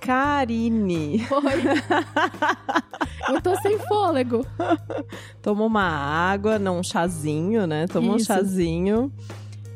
Karine. 0.00 1.26
Oi. 1.30 2.82
Eu 3.28 3.40
tô 3.42 3.56
sem 3.61 3.78
fôlego. 3.78 4.47
Toma 5.42 5.64
uma 5.64 5.85
água, 5.85 6.58
não 6.58 6.78
um 6.78 6.82
chazinho, 6.82 7.66
né? 7.66 7.87
Toma 7.87 8.16
Isso. 8.16 8.16
um 8.16 8.18
chazinho. 8.37 9.12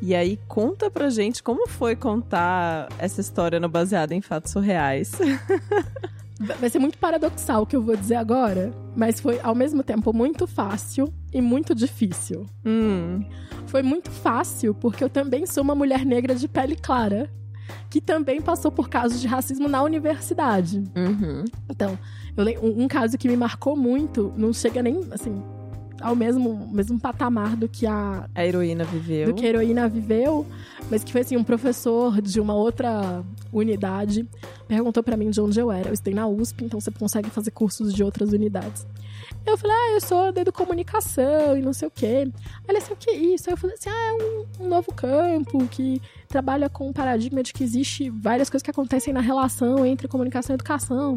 E 0.01 0.13
aí 0.13 0.37
conta 0.47 0.91
pra 0.91 1.09
gente 1.09 1.41
como 1.41 1.67
foi 1.67 1.95
contar 1.95 2.89
essa 2.97 3.21
história 3.21 3.59
no 3.59 3.69
baseado 3.69 4.11
em 4.11 4.21
fatos 4.21 4.51
surreais. 4.51 5.13
Vai 6.59 6.69
ser 6.69 6.79
muito 6.79 6.97
paradoxal 6.97 7.61
o 7.61 7.65
que 7.65 7.75
eu 7.75 7.81
vou 7.81 7.95
dizer 7.95 8.15
agora, 8.15 8.73
mas 8.95 9.21
foi 9.21 9.39
ao 9.41 9.55
mesmo 9.55 9.81
tempo 9.81 10.11
muito 10.11 10.45
fácil 10.45 11.13
e 11.31 11.39
muito 11.39 11.73
difícil. 11.73 12.45
Hum. 12.65 13.23
Foi 13.67 13.81
muito 13.81 14.11
fácil 14.11 14.73
porque 14.73 15.03
eu 15.03 15.09
também 15.09 15.45
sou 15.45 15.63
uma 15.63 15.73
mulher 15.73 16.05
negra 16.05 16.35
de 16.35 16.49
pele 16.49 16.75
clara 16.75 17.29
que 17.89 18.01
também 18.01 18.41
passou 18.41 18.71
por 18.71 18.89
casos 18.89 19.21
de 19.21 19.27
racismo 19.27 19.67
na 19.67 19.81
universidade. 19.83 20.83
Uhum. 20.95 21.45
Então, 21.69 21.97
eu, 22.35 22.45
um, 22.61 22.83
um 22.83 22.87
caso 22.87 23.17
que 23.17 23.27
me 23.27 23.37
marcou 23.37 23.75
muito, 23.75 24.33
não 24.35 24.51
chega 24.53 24.81
nem, 24.81 24.99
assim, 25.11 25.43
ao 26.01 26.15
mesmo, 26.15 26.67
mesmo 26.71 26.99
patamar 26.99 27.55
do 27.55 27.67
que 27.67 27.87
a, 27.87 28.27
a 28.35 28.45
heroína 28.45 28.83
viveu. 28.83 29.27
Do 29.27 29.33
que 29.33 29.45
a 29.45 29.49
heroína 29.49 29.87
viveu, 29.87 30.45
mas 30.91 31.03
que 31.03 31.11
foi 31.11 31.21
assim, 31.21 31.37
um 31.37 31.43
professor 31.43 32.21
de 32.21 32.41
uma 32.41 32.53
outra 32.53 33.23
unidade 33.51 34.27
perguntou 34.67 35.01
para 35.01 35.15
mim 35.15 35.29
de 35.29 35.39
onde 35.39 35.59
eu 35.59 35.71
era. 35.71 35.89
Eu 35.89 35.93
estudei 35.93 36.13
na 36.13 36.27
USP, 36.27 36.65
então 36.65 36.79
você 36.79 36.91
consegue 36.91 37.29
fazer 37.29 37.51
cursos 37.51 37.93
de 37.93 38.03
outras 38.03 38.33
unidades. 38.33 38.85
Eu 39.45 39.57
falei, 39.57 39.75
ah, 39.75 39.91
eu 39.93 40.01
sou 40.01 40.31
da 40.31 40.51
comunicação 40.51 41.57
e 41.57 41.61
não 41.61 41.73
sei 41.73 41.87
o 41.87 41.91
quê. 41.91 42.31
Ele 42.67 42.77
assim, 42.77 42.93
o 42.93 42.95
que 42.95 43.09
é 43.09 43.15
isso? 43.15 43.49
Aí 43.49 43.53
eu 43.53 43.57
falei 43.57 43.75
assim, 43.75 43.89
ah, 43.89 44.07
é 44.07 44.13
um, 44.13 44.65
um 44.65 44.69
novo 44.69 44.93
campo 44.93 45.67
que 45.67 46.01
trabalha 46.27 46.69
com 46.69 46.89
o 46.89 46.93
paradigma 46.93 47.43
de 47.43 47.51
que 47.51 47.63
existe 47.63 48.09
várias 48.09 48.49
coisas 48.49 48.63
que 48.63 48.71
acontecem 48.71 49.13
na 49.13 49.19
relação 49.19 49.85
entre 49.85 50.07
comunicação 50.07 50.53
e 50.53 50.55
educação. 50.55 51.15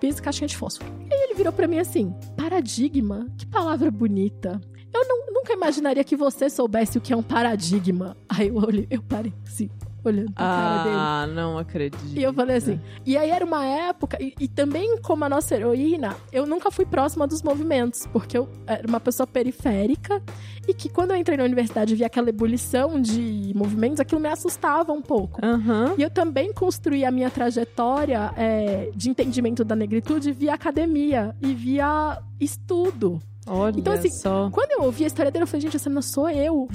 Bis 0.00 0.20
caixinha 0.20 0.46
de 0.46 0.56
fósforo. 0.56 0.90
E 1.10 1.14
aí 1.14 1.20
ele 1.24 1.34
virou 1.34 1.52
para 1.52 1.66
mim 1.66 1.78
assim, 1.78 2.14
paradigma? 2.36 3.26
Que 3.36 3.46
palavra 3.46 3.90
bonita. 3.90 4.60
Eu 4.94 5.06
não, 5.06 5.26
nunca 5.32 5.52
imaginaria 5.52 6.04
que 6.04 6.16
você 6.16 6.48
soubesse 6.48 6.98
o 6.98 7.00
que 7.00 7.12
é 7.12 7.16
um 7.16 7.22
paradigma. 7.22 8.16
Aí 8.28 8.48
eu 8.48 8.56
olhei, 8.56 8.86
eu 8.90 9.02
parei 9.02 9.34
assim 9.44 9.68
olhando 10.08 10.32
pra 10.32 10.44
ah, 10.44 10.56
cara 10.56 10.82
dele. 10.82 10.96
Ah, 10.98 11.26
não 11.34 11.58
acredito. 11.58 12.04
E 12.14 12.22
eu 12.22 12.32
falei 12.32 12.56
assim. 12.56 12.80
E 13.04 13.16
aí 13.16 13.30
era 13.30 13.44
uma 13.44 13.64
época, 13.64 14.16
e, 14.20 14.34
e, 14.40 14.48
também 14.48 14.98
como 15.02 15.24
a 15.24 15.28
nossa 15.28 15.54
heroína, 15.54 16.16
eu 16.32 16.46
nunca 16.46 16.70
fui 16.70 16.84
próxima 16.84 17.26
dos 17.26 17.42
movimentos, 17.42 18.06
porque 18.12 18.36
eu 18.36 18.48
era 18.66 18.86
uma 18.86 19.00
pessoa 19.00 19.26
periférica 19.26 20.22
e 20.66 20.74
que 20.74 20.88
quando 20.88 21.12
eu 21.12 21.16
entrei 21.16 21.36
na 21.36 21.44
universidade 21.44 21.94
e 21.94 21.96
vi 21.96 22.04
aquela 22.04 22.28
ebulição 22.28 23.00
de 23.00 23.52
movimentos, 23.54 24.00
aquilo 24.00 24.20
me 24.20 24.28
assustava 24.28 24.92
um 24.92 25.02
pouco. 25.02 25.44
Uhum. 25.44 25.94
E 25.96 26.02
eu 26.02 26.10
também 26.10 26.52
construí 26.52 27.04
a 27.04 27.10
minha 27.10 27.30
trajetória 27.30 28.32
é, 28.36 28.90
de 28.94 29.08
entendimento 29.10 29.64
da 29.64 29.76
negritude 29.76 30.32
via 30.32 30.54
academia 30.54 31.34
e 31.40 31.54
via 31.54 32.18
estudo. 32.40 33.20
Olha 33.48 33.78
então, 33.78 33.92
assim, 33.92 34.10
só. 34.10 34.50
quando 34.50 34.72
eu 34.72 34.82
ouvi 34.82 35.04
a 35.04 35.06
história 35.06 35.30
dele, 35.30 35.44
eu 35.44 35.46
falei, 35.46 35.60
gente, 35.60 35.76
essa 35.76 35.88
não 35.88 36.02
sou 36.02 36.28
eu. 36.28 36.66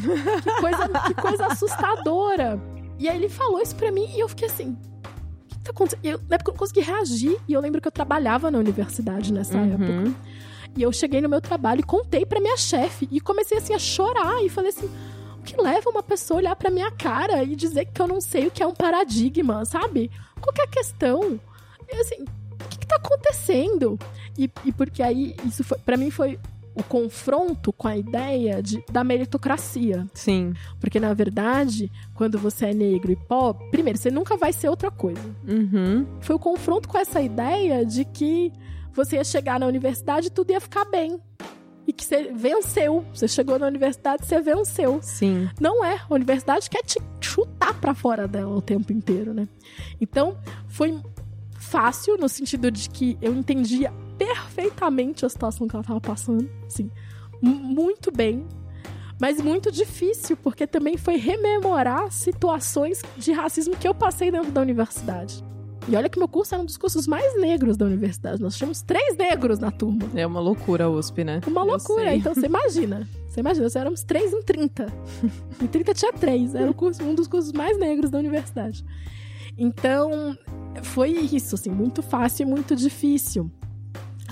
Que 0.42 0.62
coisa, 0.62 0.90
que 1.08 1.14
coisa 1.14 1.46
assustadora. 1.48 2.60
E 3.02 3.10
aí 3.10 3.18
ele 3.18 3.30
falou 3.30 3.60
isso 3.60 3.76
pra 3.76 3.92
mim 3.92 4.08
e 4.16 4.20
eu 4.20 4.30
fiquei 4.30 4.48
assim. 4.48 4.78
O 5.44 5.48
que 5.48 5.60
tá 5.64 5.72
acontecendo? 5.72 6.06
Eu, 6.06 6.20
na 6.30 6.36
época 6.36 6.52
eu 6.52 6.54
não 6.54 6.60
consegui 6.60 6.82
reagir. 6.82 7.36
E 7.48 7.54
eu 7.54 7.60
lembro 7.60 7.82
que 7.82 7.88
eu 7.88 7.92
trabalhava 7.92 8.52
na 8.52 8.60
universidade 8.60 9.34
nessa 9.34 9.58
uhum. 9.58 9.74
época. 9.74 10.16
E 10.78 10.84
eu 10.84 10.94
cheguei 10.94 11.20
no 11.20 11.28
meu 11.28 11.42
trabalho 11.42 11.80
e 11.80 11.84
contei 11.84 12.28
pra 12.28 12.40
minha 12.40 12.56
chefe. 12.56 13.10
E 13.12 13.20
comecei 13.20 13.58
assim 13.58 13.74
a 13.74 13.80
chorar. 13.80 14.46
E 14.46 14.50
falei 14.50 14.70
assim: 14.70 14.88
o 15.40 15.42
que 15.42 15.60
leva 15.60 15.90
uma 15.90 16.04
pessoa 16.04 16.38
a 16.38 16.42
olhar 16.42 16.56
pra 16.56 16.70
minha 16.70 16.92
cara 16.92 17.44
e 17.44 17.56
dizer 17.56 17.86
que 17.86 18.00
eu 18.00 18.08
não 18.08 18.22
sei 18.22 18.46
o 18.46 18.52
que 18.52 18.62
é 18.62 18.68
um 18.68 18.76
paradigma, 18.76 19.66
sabe? 19.66 20.12
Qual 20.40 20.54
é 20.60 20.62
a 20.62 20.68
questão? 20.68 21.40
E 21.92 21.96
assim, 21.96 22.22
o 22.22 22.70
que, 22.70 22.78
que 22.78 22.86
tá 22.86 22.98
acontecendo? 22.98 23.98
E, 24.38 24.48
e 24.64 24.72
porque 24.72 25.02
aí, 25.02 25.36
isso 25.44 25.64
foi, 25.64 25.80
pra 25.80 25.98
mim 25.98 26.12
foi 26.12 26.40
o 26.74 26.84
confronto 26.84 27.74
com 27.74 27.88
a 27.88 27.98
ideia 27.98 28.62
de, 28.62 28.84
da 28.92 29.04
meritocracia. 29.04 30.08
Sim. 30.14 30.54
Porque, 30.80 31.00
na 31.00 31.14
verdade, 31.14 31.92
quando 32.14 32.40
você 32.40 32.68
é 32.68 32.74
negro 32.74 33.12
e 33.12 33.16
pobre, 33.16 33.70
primeiro, 33.70 34.00
você 34.00 34.10
nunca 34.10 34.38
vai 34.38 34.54
ser 34.54 34.70
outra 34.70 34.90
coisa. 34.90 35.22
Uhum. 35.48 36.06
Foi 36.22 36.36
o 36.36 36.40
confronto 36.40 36.88
com 36.88 36.98
essa 36.98 37.22
ideia 37.22 37.86
de 37.86 38.06
que 38.06 38.52
você 38.94 39.18
ia 39.18 39.24
chegar 39.24 39.60
na 39.60 39.66
universidade 39.66 40.28
e 40.28 40.30
tudo 40.30 40.52
ia 40.52 40.62
ficar 40.62 40.86
bem. 40.86 41.20
E 41.88 41.92
que 41.92 42.06
você 42.06 42.32
venceu. 42.32 43.04
Você 43.14 43.28
chegou 43.28 43.58
na 43.60 43.68
universidade, 43.68 44.26
você 44.26 44.40
venceu. 44.40 45.00
Sim. 45.02 45.50
Não 45.60 45.84
é. 45.84 46.00
A 46.10 46.14
universidade 46.14 46.70
quer 46.70 46.84
te 46.84 47.00
chutar 47.20 47.74
para 47.74 47.94
fora 47.94 48.28
dela 48.28 48.56
o 48.56 48.62
tempo 48.62 48.94
inteiro, 48.94 49.34
né? 49.34 49.48
Então, 50.00 50.38
foi 50.68 50.98
fácil 51.54 52.18
no 52.18 52.30
sentido 52.30 52.70
de 52.70 52.90
que 52.90 53.18
eu 53.22 53.34
entendia 53.34 53.94
perfeitamente 54.22 55.26
a 55.26 55.30
situação 55.30 55.68
que 55.68 55.76
ela 55.76 55.82
estava 55.82 56.00
passando, 56.00 56.48
assim, 56.68 56.92
muito 57.42 58.12
bem, 58.12 58.46
mas 59.20 59.42
muito 59.42 59.72
difícil, 59.72 60.38
porque 60.38 60.68
também 60.68 60.96
foi 60.96 61.16
rememorar 61.18 62.12
situações 62.12 63.02
de 63.18 63.32
racismo 63.32 63.76
que 63.76 63.88
eu 63.88 63.96
passei 63.96 64.30
dentro 64.30 64.52
da 64.52 64.62
universidade. 64.62 65.44
E 65.88 65.96
olha 65.96 66.08
que 66.08 66.20
meu 66.20 66.28
curso 66.28 66.54
era 66.54 66.62
um 66.62 66.66
dos 66.66 66.78
cursos 66.78 67.08
mais 67.08 67.42
negros 67.42 67.76
da 67.76 67.88
universidade. 67.88 68.40
Nós 68.40 68.56
tínhamos 68.56 68.84
três 68.84 69.18
negros 69.18 69.58
na 69.58 69.72
turma. 69.72 70.08
É 70.14 70.28
uma 70.28 70.40
loucura 70.40 70.86
a 70.86 70.90
USP, 70.90 71.24
né? 71.24 71.42
Uma 71.48 71.64
loucura. 71.64 72.16
Então 72.16 72.36
você 72.36 72.46
imagina. 72.46 73.10
Você 73.28 73.40
imagina, 73.40 73.64
nós 73.64 73.76
éramos 73.76 74.04
três 74.04 74.32
em 74.32 74.44
30. 74.44 74.86
Em 75.60 75.66
30 75.66 75.94
tinha 75.96 76.14
três. 76.14 76.54
Era 76.54 76.70
um, 76.70 76.74
curso, 76.74 77.04
um 77.04 77.16
dos 77.16 77.28
cursos 77.28 77.52
mais 77.52 77.80
negros 77.80 78.12
da 78.12 78.20
universidade. 78.20 78.86
Então, 79.58 80.38
foi 80.84 81.10
isso, 81.10 81.56
assim, 81.56 81.72
muito 81.72 82.04
fácil 82.04 82.44
e 82.44 82.46
muito 82.46 82.76
difícil 82.76 83.52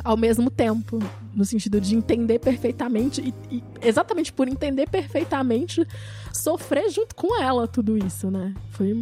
ao 0.03 0.17
mesmo 0.17 0.49
tempo, 0.49 0.99
no 1.33 1.45
sentido 1.45 1.79
de 1.79 1.95
entender 1.95 2.39
perfeitamente 2.39 3.21
e, 3.21 3.55
e, 3.55 3.63
exatamente 3.81 4.31
por 4.31 4.47
entender 4.47 4.89
perfeitamente 4.89 5.85
sofrer 6.33 6.89
junto 6.89 7.15
com 7.15 7.41
ela 7.41 7.67
tudo 7.67 7.97
isso, 7.97 8.29
né? 8.29 8.53
Foi 8.71 8.93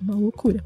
uma 0.00 0.14
loucura. 0.14 0.64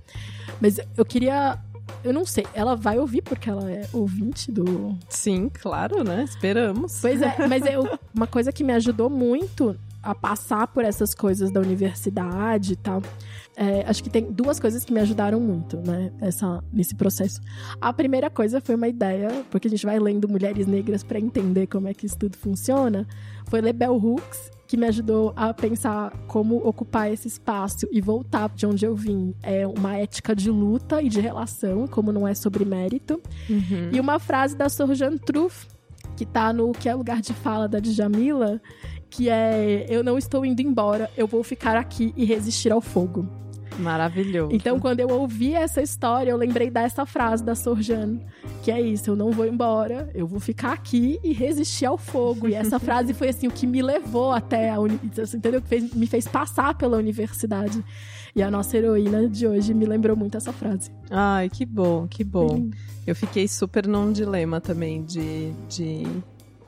Mas 0.61 0.78
eu 0.96 1.04
queria 1.04 1.59
eu 2.04 2.12
não 2.12 2.24
sei, 2.24 2.46
ela 2.54 2.76
vai 2.76 2.98
ouvir 2.98 3.22
porque 3.22 3.50
ela 3.50 3.70
é 3.70 3.88
ouvinte 3.92 4.52
do. 4.52 4.96
Sim, 5.09 5.48
claro, 5.48 6.04
né? 6.04 6.24
Esperamos. 6.24 6.98
Pois 7.00 7.20
é, 7.20 7.35
mas 7.48 7.64
é 7.64 7.76
uma 8.14 8.26
coisa 8.26 8.52
que 8.52 8.62
me 8.62 8.72
ajudou 8.72 9.11
muito 9.11 9.76
a 10.02 10.14
passar 10.14 10.66
por 10.68 10.85
essas 10.85 11.14
coisas 11.14 11.50
da 11.50 11.61
universidade 11.61 12.74
e 12.74 12.76
tal. 12.76 13.02
É, 13.61 13.85
acho 13.88 14.05
que 14.05 14.09
tem 14.09 14.31
duas 14.31 14.61
coisas 14.61 14.85
que 14.85 14.92
me 14.92 15.01
ajudaram 15.01 15.40
muito, 15.40 15.79
né, 15.79 16.12
essa, 16.21 16.62
nesse 16.73 16.94
processo. 16.94 17.40
A 17.81 17.92
primeira 17.92 18.31
coisa 18.31 18.61
foi 18.61 18.77
uma 18.77 18.87
ideia, 18.87 19.44
porque 19.51 19.66
a 19.66 19.71
gente 19.71 19.85
vai 19.85 19.99
lendo 19.99 20.29
Mulheres 20.29 20.68
Negras 20.68 21.03
para 21.03 21.18
entender 21.18 21.66
como 21.66 21.88
é 21.88 21.92
que 21.92 22.07
isso 22.07 22.16
tudo 22.16 22.37
funciona, 22.37 23.05
foi 23.49 23.61
ler 23.61 23.73
Bell 23.73 23.97
Hooks, 23.97 24.53
que 24.68 24.77
me 24.77 24.87
ajudou 24.87 25.33
a 25.35 25.53
pensar 25.53 26.12
como 26.29 26.57
ocupar 26.59 27.11
esse 27.12 27.27
espaço 27.27 27.88
e 27.90 28.01
voltar 28.01 28.49
de 28.51 28.64
onde 28.64 28.85
eu 28.85 28.94
vim. 28.94 29.35
É 29.42 29.66
uma 29.66 29.97
ética 29.97 30.37
de 30.37 30.51
luta 30.51 31.03
e 31.03 31.09
de 31.09 31.21
relação, 31.21 31.88
como 31.88 32.12
não 32.12 32.29
é 32.29 32.35
sobre 32.35 32.64
mérito. 32.64 33.21
Uhum. 33.51 33.90
E 33.90 33.99
uma 33.99 34.21
frase 34.21 34.55
da 34.55 34.68
Sorjan 34.68 35.16
Truff, 35.16 35.66
que 36.16 36.25
tá 36.25 36.53
no 36.53 36.71
Que 36.71 36.88
é 36.88 36.94
Lugar 36.94 37.21
de 37.21 37.33
Fala 37.33 37.66
da 37.66 37.81
Djamila, 37.81 38.61
que 39.11 39.29
é 39.29 39.87
Eu 39.88 40.05
não 40.05 40.16
estou 40.16 40.44
indo 40.44 40.61
embora, 40.61 41.11
eu 41.16 41.27
vou 41.27 41.42
ficar 41.42 41.77
aqui 41.77 42.12
e 42.14 42.25
resistir 42.25 42.71
ao 42.71 42.81
fogo. 42.81 43.27
Maravilhoso. 43.79 44.55
Então, 44.55 44.79
quando 44.81 45.01
eu 45.01 45.09
ouvi 45.09 45.55
essa 45.55 45.81
história, 45.81 46.31
eu 46.31 46.37
lembrei 46.37 46.71
dessa 46.71 47.07
frase 47.07 47.43
da 47.43 47.55
Sorjane, 47.55 48.21
que 48.62 48.71
é 48.71 48.81
isso: 48.81 49.11
eu 49.11 49.17
não 49.17 49.31
vou 49.31 49.47
embora, 49.47 50.11
eu 50.14 50.27
vou 50.27 50.41
ficar 50.41 50.73
aqui 50.73 51.19
e 51.23 51.33
resistir 51.33 51.87
ao 51.87 51.97
fogo. 51.97 52.49
E 52.49 52.55
essa 52.55 52.79
frase 52.81 53.14
foi 53.14 53.29
assim 53.29 53.47
o 53.47 53.51
que 53.51 53.67
me 53.67 53.81
levou 53.81 54.33
até 54.33 54.71
a 54.71 54.81
universidade, 54.81 55.37
entendeu? 55.37 55.62
Que 55.62 55.69
fez, 55.69 55.95
me 55.95 56.07
fez 56.07 56.27
passar 56.27 56.75
pela 56.75 56.97
universidade. 56.97 57.83
E 58.35 58.43
a 58.43 58.51
nossa 58.51 58.77
heroína 58.77 59.29
de 59.29 59.47
hoje 59.47 59.73
me 59.75 59.87
lembrou 59.87 60.17
muito 60.17 60.37
essa 60.37 60.53
frase. 60.53 60.91
Ai, 61.11 61.49
que 61.49 61.64
bom, 61.64 62.07
que 62.07 62.23
bom. 62.23 62.71
Eu 63.07 63.14
fiquei 63.14 63.49
super 63.49 63.87
num 63.87 64.12
dilema 64.12 64.61
também 64.61 65.03
de, 65.03 65.51
de 65.69 66.07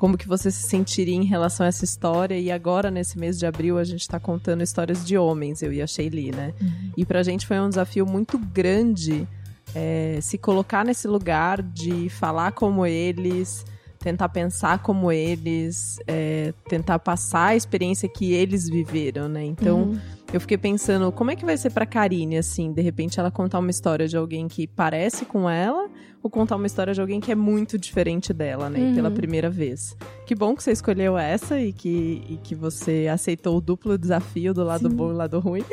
como 0.00 0.16
que 0.16 0.26
você 0.26 0.50
se 0.50 0.62
sentiria 0.62 1.14
em 1.14 1.26
relação 1.26 1.66
a 1.66 1.68
essa 1.68 1.84
história. 1.84 2.34
E 2.34 2.50
agora, 2.50 2.90
nesse 2.90 3.18
mês 3.18 3.38
de 3.38 3.44
abril, 3.44 3.76
a 3.76 3.84
gente 3.84 4.00
está 4.00 4.18
contando 4.18 4.62
histórias 4.62 5.04
de 5.04 5.18
homens, 5.18 5.60
eu 5.60 5.70
e 5.70 5.82
a 5.82 5.86
Shaylee, 5.86 6.32
né? 6.32 6.54
Uhum. 6.58 6.92
E 6.96 7.04
pra 7.04 7.22
gente 7.22 7.46
foi 7.46 7.60
um 7.60 7.68
desafio 7.68 8.06
muito 8.06 8.38
grande 8.38 9.28
é, 9.74 10.18
se 10.22 10.38
colocar 10.38 10.86
nesse 10.86 11.06
lugar 11.06 11.60
de 11.60 12.08
falar 12.08 12.52
como 12.52 12.86
eles, 12.86 13.62
tentar 13.98 14.30
pensar 14.30 14.78
como 14.78 15.12
eles, 15.12 15.98
é, 16.06 16.54
tentar 16.66 16.98
passar 16.98 17.48
a 17.48 17.56
experiência 17.56 18.08
que 18.08 18.32
eles 18.32 18.70
viveram, 18.70 19.28
né? 19.28 19.44
Então, 19.44 19.82
uhum. 19.82 20.00
eu 20.32 20.40
fiquei 20.40 20.56
pensando, 20.56 21.12
como 21.12 21.30
é 21.30 21.36
que 21.36 21.44
vai 21.44 21.58
ser 21.58 21.72
pra 21.72 21.84
Karine, 21.84 22.38
assim, 22.38 22.72
de 22.72 22.80
repente 22.80 23.20
ela 23.20 23.30
contar 23.30 23.58
uma 23.58 23.70
história 23.70 24.08
de 24.08 24.16
alguém 24.16 24.48
que 24.48 24.66
parece 24.66 25.26
com 25.26 25.48
ela 25.48 25.90
ou 26.22 26.30
contar 26.30 26.56
uma 26.56 26.66
história 26.66 26.92
de 26.92 27.00
alguém 27.00 27.20
que 27.20 27.32
é 27.32 27.34
muito 27.34 27.78
diferente 27.78 28.32
dela, 28.32 28.68
né? 28.68 28.78
Uhum. 28.78 28.94
Pela 28.94 29.10
primeira 29.10 29.48
vez. 29.48 29.96
Que 30.26 30.34
bom 30.34 30.54
que 30.54 30.62
você 30.62 30.72
escolheu 30.72 31.16
essa 31.16 31.58
e 31.58 31.72
que, 31.72 32.22
e 32.28 32.36
que 32.36 32.54
você 32.54 33.08
aceitou 33.10 33.56
o 33.56 33.60
duplo 33.60 33.96
desafio 33.96 34.52
do 34.52 34.62
lado 34.62 34.90
Sim. 34.90 34.96
bom 34.96 35.08
e 35.08 35.12
do 35.12 35.16
lado 35.16 35.40
ruim. 35.40 35.64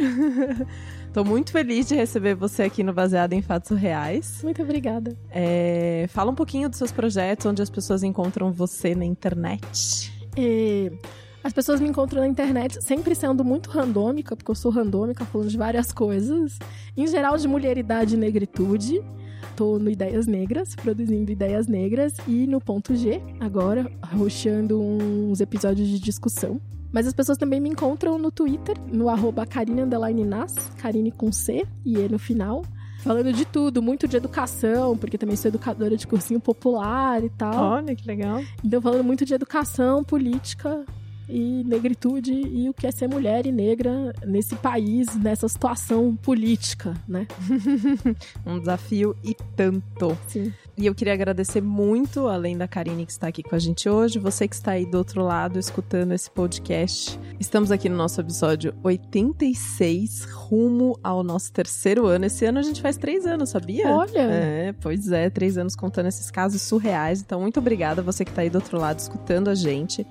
Tô 1.13 1.23
muito 1.23 1.51
feliz 1.51 1.87
de 1.87 1.95
receber 1.95 2.35
você 2.35 2.63
aqui 2.63 2.83
no 2.83 2.93
Baseado 2.93 3.33
em 3.33 3.41
Fatos 3.41 3.77
Reais. 3.77 4.41
Muito 4.43 4.61
obrigada. 4.61 5.17
É, 5.31 6.05
fala 6.09 6.31
um 6.31 6.35
pouquinho 6.35 6.69
dos 6.69 6.77
seus 6.77 6.91
projetos, 6.91 7.45
onde 7.45 7.61
as 7.61 7.69
pessoas 7.69 8.03
encontram 8.03 8.51
você 8.51 8.95
na 8.95 9.03
internet. 9.03 10.13
É, 10.37 10.91
as 11.43 11.51
pessoas 11.51 11.79
me 11.79 11.89
encontram 11.89 12.21
na 12.21 12.27
internet 12.27 12.83
sempre 12.83 13.15
sendo 13.15 13.43
muito 13.43 13.69
randômica, 13.69 14.35
porque 14.35 14.51
eu 14.51 14.55
sou 14.55 14.71
randômica, 14.71 15.25
falando 15.25 15.49
de 15.49 15.57
várias 15.57 15.91
coisas. 15.91 16.59
Em 16.95 17.07
geral, 17.07 17.37
de 17.37 17.47
mulheridade 17.47 18.15
e 18.15 18.17
negritude 18.17 19.01
tô 19.55 19.79
no 19.79 19.89
Ideias 19.89 20.27
Negras, 20.27 20.75
produzindo 20.75 21.31
Ideias 21.31 21.67
Negras, 21.67 22.13
e 22.27 22.47
no 22.47 22.59
Ponto 22.59 22.95
G, 22.95 23.21
agora, 23.39 23.89
roxando 24.15 24.79
uns 24.81 25.41
episódios 25.41 25.87
de 25.87 25.99
discussão. 25.99 26.59
Mas 26.91 27.05
as 27.05 27.13
pessoas 27.13 27.37
também 27.37 27.59
me 27.59 27.69
encontram 27.69 28.17
no 28.17 28.31
Twitter, 28.31 28.75
no 28.91 29.09
arroba 29.09 29.45
Karine 29.45 29.85
Nas, 30.25 30.53
Karine 30.77 31.11
com 31.11 31.31
C 31.31 31.65
e 31.85 31.97
E 31.97 32.09
no 32.09 32.17
final. 32.17 32.63
Falando 32.99 33.31
de 33.31 33.45
tudo, 33.45 33.81
muito 33.81 34.07
de 34.07 34.17
educação, 34.17 34.97
porque 34.97 35.17
também 35.17 35.35
sou 35.35 35.49
educadora 35.49 35.95
de 35.95 36.07
cursinho 36.07 36.39
popular 36.39 37.23
e 37.23 37.29
tal. 37.29 37.73
Olha, 37.73 37.95
que 37.95 38.07
legal. 38.07 38.41
Então, 38.63 38.81
falando 38.81 39.03
muito 39.03 39.23
de 39.25 39.33
educação, 39.33 40.03
política, 40.03 40.83
e 41.29 41.63
negritude 41.63 42.31
e 42.31 42.69
o 42.69 42.73
que 42.73 42.87
é 42.87 42.91
ser 42.91 43.07
mulher 43.07 43.45
e 43.45 43.51
negra 43.51 44.13
nesse 44.25 44.55
país, 44.55 45.15
nessa 45.15 45.47
situação 45.47 46.15
política, 46.15 46.93
né? 47.07 47.27
um 48.45 48.59
desafio 48.59 49.15
e 49.23 49.35
tanto. 49.55 50.17
Sim. 50.27 50.53
E 50.77 50.85
eu 50.85 50.93
queria 50.93 51.13
agradecer 51.13 51.59
muito, 51.59 52.27
além 52.27 52.55
da 52.55 52.67
Karine 52.67 53.05
que 53.05 53.11
está 53.11 53.27
aqui 53.27 53.41
com 53.41 53.55
a 53.55 53.59
gente 53.59 53.89
hoje, 53.89 54.19
você 54.19 54.47
que 54.47 54.53
está 54.53 54.71
aí 54.71 54.85
do 54.85 54.97
outro 54.97 55.23
lado 55.23 55.57
escutando 55.57 56.11
esse 56.11 56.29
podcast. 56.29 57.19
Estamos 57.39 57.71
aqui 57.71 57.89
no 57.89 57.97
nosso 57.97 58.21
episódio 58.21 58.75
86, 58.83 60.25
rumo 60.25 60.97
ao 61.03 61.23
nosso 61.23 61.51
terceiro 61.51 62.05
ano. 62.05 62.25
Esse 62.25 62.45
ano 62.45 62.59
a 62.59 62.61
gente 62.61 62.79
faz 62.79 62.95
três 62.95 63.25
anos, 63.25 63.49
sabia? 63.49 63.89
Olha! 63.89 64.21
É, 64.21 64.75
pois 64.79 65.11
é, 65.11 65.31
três 65.31 65.57
anos 65.57 65.75
contando 65.75 66.07
esses 66.07 66.29
casos 66.29 66.61
surreais. 66.61 67.21
Então, 67.21 67.41
muito 67.41 67.59
obrigada 67.59 68.03
você 68.03 68.23
que 68.23 68.29
está 68.29 68.43
aí 68.43 68.49
do 68.49 68.55
outro 68.55 68.79
lado 68.79 68.99
escutando 68.99 69.49
a 69.49 69.55
gente. 69.55 70.05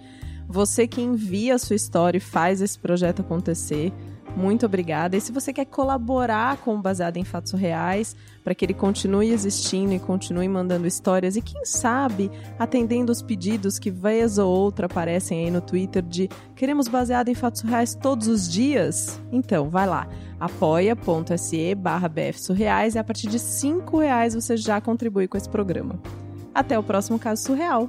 Você 0.48 0.87
que 0.87 1.00
envia 1.00 1.54
a 1.54 1.59
sua 1.59 1.76
história 1.76 2.18
e 2.18 2.20
faz 2.20 2.61
esse 2.61 2.78
projeto 2.78 3.20
acontecer. 3.20 3.92
Muito 4.37 4.66
obrigada. 4.66 5.16
E 5.16 5.20
se 5.20 5.32
você 5.32 5.50
quer 5.50 5.64
colaborar 5.64 6.59
com 6.59 6.74
o 6.74 6.82
Baseado 6.82 7.16
em 7.16 7.24
Fatos 7.24 7.52
Reais, 7.52 8.14
para 8.44 8.54
que 8.54 8.66
ele 8.66 8.74
continue 8.74 9.30
existindo 9.30 9.94
e 9.94 9.98
continue 9.98 10.46
mandando 10.46 10.87
histórias 10.87 11.37
e, 11.37 11.42
quem 11.42 11.64
sabe, 11.64 12.30
atendendo 12.59 13.11
os 13.11 13.22
pedidos 13.22 13.78
que 13.78 13.90
vez 13.90 14.37
ou 14.37 14.54
outra 14.54 14.87
aparecem 14.87 15.46
aí 15.46 15.50
no 15.50 15.62
Twitter 15.62 16.02
de 16.02 16.28
queremos 16.54 16.87
Baseado 16.87 17.28
em 17.28 17.35
Fatos 17.35 17.62
Reais 17.62 17.94
todos 17.94 18.28
os 18.28 18.46
dias? 18.46 19.18
Então, 19.32 19.70
vai 19.70 19.87
lá, 19.87 20.06
apoia.se 20.38 21.74
barra 21.74 22.06
bfsurreais 22.06 22.94
e 22.94 22.98
a 22.98 23.04
partir 23.04 23.28
de 23.28 23.38
cinco 23.38 23.98
reais 23.98 24.35
você 24.35 24.54
já 24.54 24.82
contribui 24.82 25.26
com 25.26 25.38
esse 25.38 25.48
programa. 25.48 25.98
Até 26.54 26.78
o 26.78 26.82
próximo 26.82 27.18
caso 27.18 27.42
surreal. 27.42 27.88